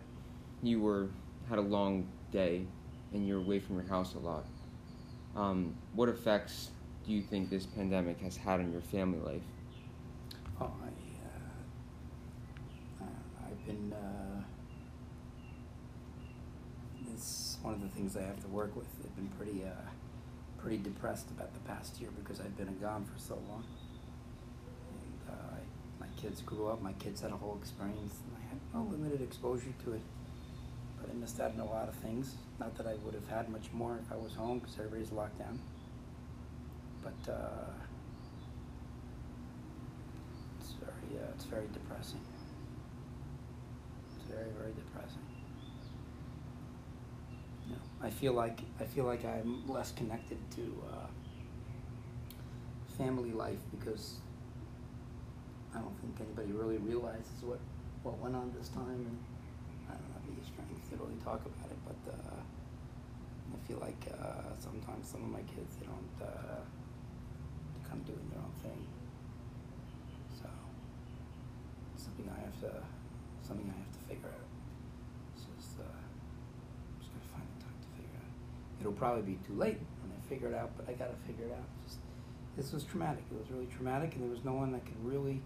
you 0.62 0.80
were 0.80 1.08
had 1.48 1.58
a 1.58 1.62
long 1.62 2.08
day 2.30 2.66
and 3.12 3.26
you're 3.26 3.38
away 3.38 3.58
from 3.60 3.76
your 3.76 3.86
house 3.86 4.14
a 4.14 4.18
lot. 4.18 4.44
Um, 5.36 5.74
what 5.94 6.08
effects 6.08 6.70
do 7.06 7.12
you 7.12 7.22
think 7.22 7.50
this 7.50 7.66
pandemic 7.66 8.20
has 8.20 8.36
had 8.36 8.60
on 8.60 8.72
your 8.72 8.80
family 8.80 9.18
life? 9.18 9.42
I, 10.64 10.86
uh, 13.02 13.04
uh, 13.04 13.46
I've 13.46 13.66
been. 13.66 13.92
Uh, 13.92 14.42
it's 17.12 17.58
one 17.62 17.74
of 17.74 17.80
the 17.80 17.88
things 17.88 18.16
I 18.16 18.22
have 18.22 18.40
to 18.42 18.48
work 18.48 18.74
with. 18.76 18.86
I've 19.04 19.16
been 19.16 19.28
pretty, 19.38 19.64
uh, 19.64 19.90
pretty 20.58 20.78
depressed 20.78 21.30
about 21.30 21.52
the 21.54 21.60
past 21.60 22.00
year 22.00 22.10
because 22.22 22.40
I've 22.40 22.56
been 22.56 22.78
gone 22.78 23.04
for 23.04 23.18
so 23.18 23.34
long. 23.48 23.64
And 24.92 25.34
uh, 25.34 25.56
my 26.00 26.06
kids 26.20 26.40
grew 26.42 26.68
up. 26.68 26.80
My 26.80 26.92
kids 26.94 27.20
had 27.20 27.32
a 27.32 27.36
whole 27.36 27.58
experience, 27.60 28.18
and 28.26 28.36
I 28.36 28.48
had 28.48 28.58
no 28.74 28.90
limited 28.90 29.20
exposure 29.20 29.74
to 29.84 29.92
it. 29.94 30.02
But 31.00 31.10
I 31.10 31.14
missed 31.14 31.40
out 31.40 31.52
on 31.52 31.60
a 31.60 31.64
lot 31.64 31.88
of 31.88 31.94
things. 31.96 32.34
Not 32.60 32.76
that 32.76 32.86
I 32.86 32.94
would 33.04 33.14
have 33.14 33.28
had 33.28 33.48
much 33.48 33.72
more 33.72 33.98
if 34.04 34.12
I 34.12 34.16
was 34.16 34.34
home 34.34 34.60
because 34.60 34.76
everybody's 34.78 35.10
locked 35.10 35.38
down. 35.38 35.58
But. 37.02 37.32
Uh, 37.32 37.64
uh, 41.14 41.30
it's 41.34 41.44
very 41.44 41.66
depressing. 41.72 42.20
It's 44.16 44.24
very, 44.30 44.50
very 44.58 44.72
depressing. 44.72 45.18
Know, 47.70 47.76
I 48.02 48.10
feel 48.10 48.32
like 48.32 48.60
I 48.80 48.84
feel 48.84 49.04
like 49.04 49.24
I'm 49.24 49.68
less 49.68 49.92
connected 49.92 50.38
to 50.56 50.82
uh, 50.90 51.06
family 52.98 53.32
life 53.32 53.58
because 53.70 54.16
I 55.74 55.78
don't 55.78 55.96
think 56.00 56.16
anybody 56.20 56.52
really 56.52 56.78
realizes 56.78 57.42
what 57.42 57.60
what 58.02 58.18
went 58.18 58.34
on 58.36 58.52
this 58.58 58.68
time, 58.68 59.06
and 59.08 59.18
I 59.88 59.94
don't 59.94 60.12
have 60.14 60.36
the 60.38 60.44
strength 60.46 60.90
to 60.90 60.96
really 60.96 61.18
talk 61.24 61.40
about 61.46 61.70
it. 61.70 61.78
But 61.86 62.12
uh, 62.12 62.40
I 63.54 63.68
feel 63.68 63.78
like 63.78 64.02
uh, 64.12 64.52
sometimes 64.58 65.08
some 65.08 65.22
of 65.24 65.30
my 65.30 65.42
kids 65.54 65.76
they 65.80 65.86
don't 65.86 66.16
uh, 66.20 66.60
they're 67.72 67.88
kind 67.88 68.00
of 68.00 68.06
doing 68.06 68.26
their 68.30 68.40
own 68.40 68.54
thing. 68.62 68.80
So 70.40 70.48
it's 71.91 71.91
something 72.02 72.26
I 72.26 72.40
have 72.42 72.56
to 72.66 72.82
something 73.46 73.66
I 73.70 73.78
have 73.78 73.92
to 73.92 74.02
figure 74.10 74.28
out. 74.28 74.48
It's 75.34 75.46
just 75.46 75.78
uh, 75.78 75.98
just 76.98 77.10
gotta 77.14 77.28
find 77.30 77.46
the 77.46 77.58
time 77.62 77.78
to 77.78 77.88
figure 77.94 78.10
it 78.10 78.22
out. 78.22 78.32
It'll 78.80 78.98
probably 78.98 79.22
be 79.22 79.38
too 79.46 79.54
late 79.54 79.78
when 80.02 80.10
I 80.10 80.20
figure 80.28 80.48
it 80.48 80.54
out, 80.54 80.74
but 80.76 80.88
I 80.88 80.94
gotta 80.98 81.18
figure 81.26 81.46
it 81.46 81.54
out. 81.54 81.68
Just 81.86 81.98
this 82.56 82.72
was 82.72 82.84
traumatic. 82.84 83.24
It 83.30 83.38
was 83.38 83.50
really 83.50 83.70
traumatic, 83.70 84.14
and 84.14 84.22
there 84.24 84.30
was 84.30 84.44
no 84.44 84.52
one 84.52 84.72
that 84.72 84.84
could 84.84 85.00
really 85.04 85.40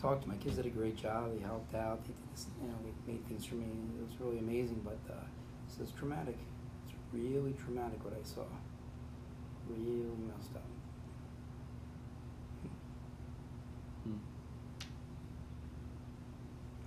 talk 0.00 0.22
to. 0.22 0.28
My 0.28 0.36
kids 0.36 0.56
did 0.56 0.66
a 0.66 0.70
great 0.70 0.96
job. 0.96 1.30
They 1.36 1.42
helped 1.42 1.74
out. 1.74 2.02
They 2.04 2.14
did 2.14 2.32
this, 2.32 2.46
you 2.62 2.68
know, 2.68 2.78
they 2.82 3.12
made 3.12 3.26
things 3.28 3.44
for 3.44 3.56
me. 3.56 3.66
It 3.66 4.02
was 4.02 4.16
really 4.20 4.38
amazing. 4.38 4.80
But 4.84 4.98
uh, 5.12 5.20
this 5.68 5.88
is 5.88 5.92
traumatic. 5.92 6.38
It's 6.86 6.94
really 7.12 7.54
traumatic 7.64 8.02
what 8.04 8.14
I 8.14 8.24
saw. 8.24 8.48
Really 9.68 10.08
messed 10.26 10.56
up. 10.56 10.64
Hmm. 14.04 14.29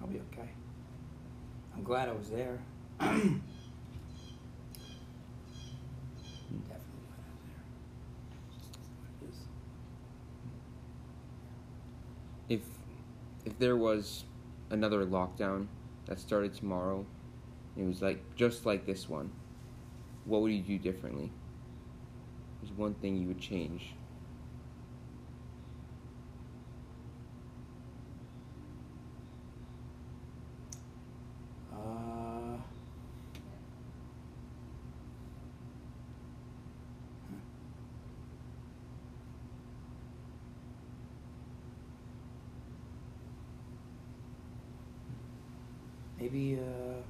I'll 0.04 0.10
be 0.10 0.20
okay. 0.34 0.50
I'm 1.76 1.84
glad 1.84 2.10
I 2.10 2.12
was 2.12 2.30
there. 2.30 2.60
Definitely. 3.00 3.40
If 12.50 12.62
if 13.46 13.58
there 13.60 13.76
was 13.78 14.26
another 14.70 15.06
lockdown 15.06 15.68
that 16.06 16.20
started 16.20 16.54
tomorrow, 16.54 17.06
it 17.78 17.84
was 17.86 18.02
like 18.02 18.20
just 18.36 18.66
like 18.66 18.86
this 18.86 19.10
one, 19.10 19.32
what 20.26 20.42
would 20.42 20.52
you 20.52 20.62
do 20.62 20.78
differently? 20.78 21.32
There's 22.62 22.74
one 22.78 22.94
thing 22.96 23.18
you 23.18 23.28
would 23.28 23.40
change. 23.40 23.94
Uh, 31.72 32.58
hmm. 37.28 37.40
Maybe 46.20 46.58
uh, 46.60 47.02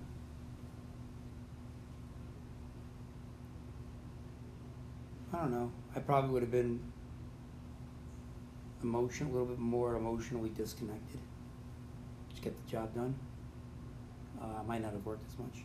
I 5.33 5.37
don't 5.37 5.51
know. 5.51 5.71
I 5.95 5.99
probably 5.99 6.29
would 6.29 6.43
have 6.43 6.51
been 6.51 6.79
emotion 8.83 9.27
a 9.27 9.31
little 9.31 9.47
bit 9.47 9.57
more 9.57 9.95
emotionally 9.95 10.49
disconnected. 10.49 11.19
Just 12.29 12.43
get 12.43 12.55
the 12.55 12.71
job 12.71 12.93
done. 12.93 13.15
Uh, 14.39 14.59
I 14.59 14.63
might 14.63 14.81
not 14.81 14.93
have 14.93 15.05
worked 15.05 15.23
as 15.31 15.39
much. 15.39 15.63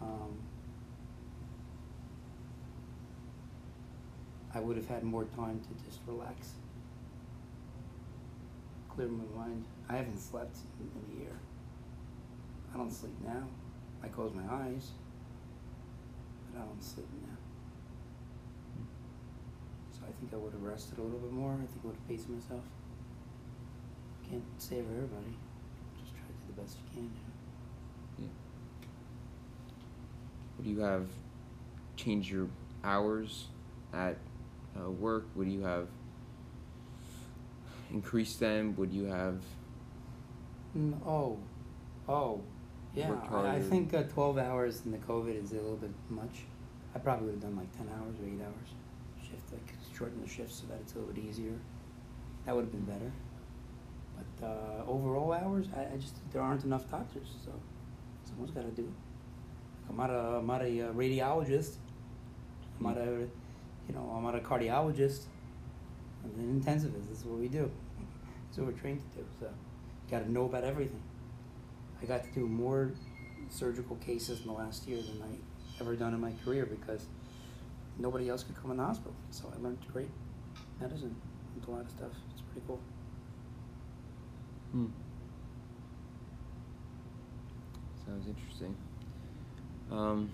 Um, 0.00 0.38
I 4.54 4.60
would 4.60 4.76
have 4.76 4.88
had 4.88 5.04
more 5.04 5.24
time 5.24 5.60
to 5.60 5.84
just 5.84 6.00
relax, 6.06 6.52
clear 8.88 9.08
my 9.08 9.24
mind. 9.36 9.64
I 9.88 9.96
haven't 9.96 10.18
slept 10.18 10.56
in, 10.80 10.86
in 10.86 11.16
a 11.16 11.24
year. 11.24 11.38
I 12.74 12.78
don't 12.78 12.92
sleep 12.92 13.14
now. 13.24 13.44
I 14.02 14.08
close 14.08 14.32
my 14.34 14.42
eyes, 14.52 14.90
but 16.52 16.60
I 16.60 16.64
don't 16.64 16.82
sleep 16.82 17.06
now. 17.22 17.27
Think 20.18 20.32
I 20.32 20.36
would 20.36 20.52
have 20.52 20.62
rested 20.62 20.98
a 20.98 21.02
little 21.02 21.18
bit 21.18 21.32
more. 21.32 21.52
I 21.52 21.66
think 21.66 21.80
I 21.84 21.86
would 21.86 21.96
have 21.96 22.08
paced 22.08 22.28
myself. 22.28 22.64
Can't 24.28 24.42
save 24.58 24.84
everybody. 24.90 25.36
Just 26.00 26.12
try 26.12 26.26
to 26.26 26.32
do 26.32 26.54
the 26.54 26.62
best 26.62 26.76
you 26.76 27.00
can. 27.00 27.10
Know? 28.18 28.28
Would 30.58 30.66
you 30.66 30.80
have 30.80 31.06
changed 31.96 32.30
your 32.30 32.48
hours 32.82 33.46
at 33.92 34.16
uh, 34.76 34.90
work? 34.90 35.26
Would 35.36 35.48
you 35.48 35.62
have 35.62 35.88
increased 37.92 38.40
them? 38.40 38.74
Would 38.76 38.92
you 38.92 39.04
have 39.04 39.40
Mm, 40.76 40.94
oh, 41.06 41.38
oh, 42.08 42.40
yeah. 42.94 43.10
I, 43.30 43.56
I 43.56 43.60
think 43.60 43.94
uh, 43.94 44.02
12 44.02 44.38
hours 44.38 44.82
in 44.84 44.92
the 44.92 44.98
COVID 44.98 45.42
is 45.42 45.52
a 45.52 45.54
little 45.54 45.76
bit 45.76 45.90
much. 46.10 46.44
I 46.94 46.98
probably 46.98 47.26
would 47.26 47.34
have 47.36 47.42
done 47.42 47.56
like 47.56 47.74
10 47.76 47.88
hours 47.88 48.14
or 48.20 48.26
8 48.26 48.32
hours 48.42 48.68
shift, 49.22 49.52
like 49.52 49.66
shorten 49.98 50.20
the 50.22 50.28
shift 50.28 50.52
so 50.52 50.66
that 50.68 50.78
it's 50.80 50.92
a 50.94 50.98
little 50.98 51.12
bit 51.12 51.24
easier. 51.24 51.52
That 52.46 52.54
would 52.54 52.64
have 52.64 52.72
been 52.72 52.84
better. 52.84 53.10
But 54.16 54.46
uh, 54.46 54.84
overall 54.86 55.32
hours, 55.32 55.66
I, 55.76 55.94
I 55.94 55.96
just 55.96 56.16
there 56.32 56.40
aren't 56.42 56.64
enough 56.64 56.88
doctors, 56.90 57.28
so 57.44 57.52
someone's 58.24 58.52
got 58.52 58.64
to 58.64 58.70
do 58.70 58.82
it. 58.82 59.90
I'm 59.90 59.96
not 59.96 60.10
a 60.10 60.38
I'm 60.38 60.46
not 60.46 60.62
a 60.62 60.88
uh, 60.88 60.92
radiologist. 60.92 61.74
I'm 62.78 62.86
not 62.86 62.98
a 62.98 63.26
you 63.88 63.94
know 63.94 64.12
I'm 64.16 64.22
not 64.22 64.34
a 64.34 64.40
cardiologist. 64.40 65.22
I'm 66.24 66.30
an 66.38 66.60
intensivist. 66.60 67.12
Is 67.12 67.24
what 67.24 67.38
we 67.38 67.48
do. 67.48 67.70
This 68.48 68.52
is 68.52 68.58
what 68.58 68.66
we're 68.68 68.80
trained 68.80 69.00
to 69.00 69.18
do. 69.18 69.26
So 69.40 69.46
you 69.46 70.10
got 70.10 70.24
to 70.24 70.30
know 70.30 70.44
about 70.44 70.64
everything. 70.64 71.02
I 72.00 72.06
got 72.06 72.22
to 72.24 72.30
do 72.30 72.46
more 72.46 72.92
surgical 73.50 73.96
cases 73.96 74.40
in 74.40 74.46
the 74.46 74.52
last 74.52 74.86
year 74.86 74.98
than 74.98 75.22
I 75.22 75.80
ever 75.80 75.96
done 75.96 76.14
in 76.14 76.20
my 76.20 76.32
career 76.44 76.66
because 76.66 77.06
nobody 77.98 78.28
else 78.28 78.44
could 78.44 78.60
come 78.60 78.70
in 78.70 78.76
the 78.76 78.84
hospital. 78.84 79.14
So 79.30 79.52
I 79.54 79.62
learned 79.62 79.78
great 79.92 80.10
medicine. 80.80 81.14
Learned 81.54 81.68
a 81.68 81.70
lot 81.70 81.80
of 81.82 81.90
stuff. 81.90 82.12
It's 82.32 82.42
pretty 82.42 82.66
cool. 82.66 82.80
Hmm. 84.72 84.86
Sounds 88.06 88.26
interesting. 88.26 88.74
Um, 89.90 90.30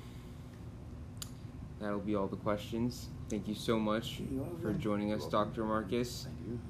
that'll 1.80 1.98
be 1.98 2.14
all 2.14 2.26
the 2.26 2.36
questions. 2.36 3.08
Thank 3.28 3.48
you 3.48 3.54
so 3.54 3.78
much 3.78 4.20
for 4.60 4.72
joining 4.72 5.12
us. 5.12 5.26
Dr. 5.26 5.64
Marcus. 5.64 6.24
Thank 6.24 6.36
you. 6.48 6.60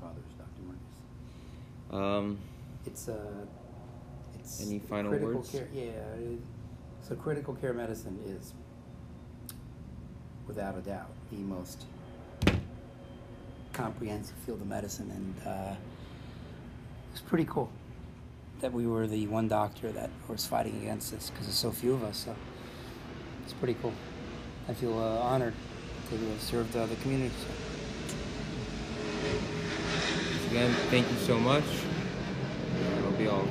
Father's 0.00 0.24
Dr. 0.36 0.62
Marcus. 0.66 2.18
Um, 2.18 2.38
It's 2.86 3.08
uh, 3.08 3.46
it's 4.38 4.66
Any 4.66 4.78
final 4.80 5.10
critical 5.10 5.36
words? 5.36 5.50
Care, 5.50 5.68
yeah, 5.72 5.92
so 7.00 7.14
critical 7.14 7.54
care 7.54 7.72
medicine 7.72 8.18
is, 8.26 8.54
without 10.50 10.76
a 10.76 10.80
doubt, 10.80 11.06
the 11.30 11.36
most 11.36 11.84
comprehensive 13.72 14.34
field 14.44 14.60
of 14.60 14.66
medicine, 14.66 15.08
and 15.14 15.46
uh, 15.46 15.74
it's 17.12 17.20
pretty 17.20 17.44
cool 17.44 17.70
that 18.60 18.72
we 18.72 18.84
were 18.84 19.06
the 19.06 19.28
one 19.28 19.46
doctor 19.46 19.92
that 19.92 20.10
was 20.26 20.44
fighting 20.44 20.76
against 20.82 21.12
this 21.12 21.30
because 21.30 21.46
there's 21.46 21.56
so 21.56 21.70
few 21.70 21.94
of 21.94 22.02
us. 22.02 22.24
So 22.24 22.34
it's 23.44 23.52
pretty 23.52 23.76
cool. 23.80 23.94
I 24.68 24.74
feel 24.74 24.98
uh, 24.98 25.20
honored 25.20 25.54
to 26.08 26.16
have 26.16 26.42
served 26.42 26.76
uh, 26.76 26.86
the 26.86 26.96
community. 26.96 27.32
So. 27.40 27.46
again, 30.50 30.72
thank 30.90 31.08
you 31.08 31.18
so 31.18 31.38
much. 31.38 31.64
That'll 32.96 33.12
be 33.12 33.28
all. 33.28 33.46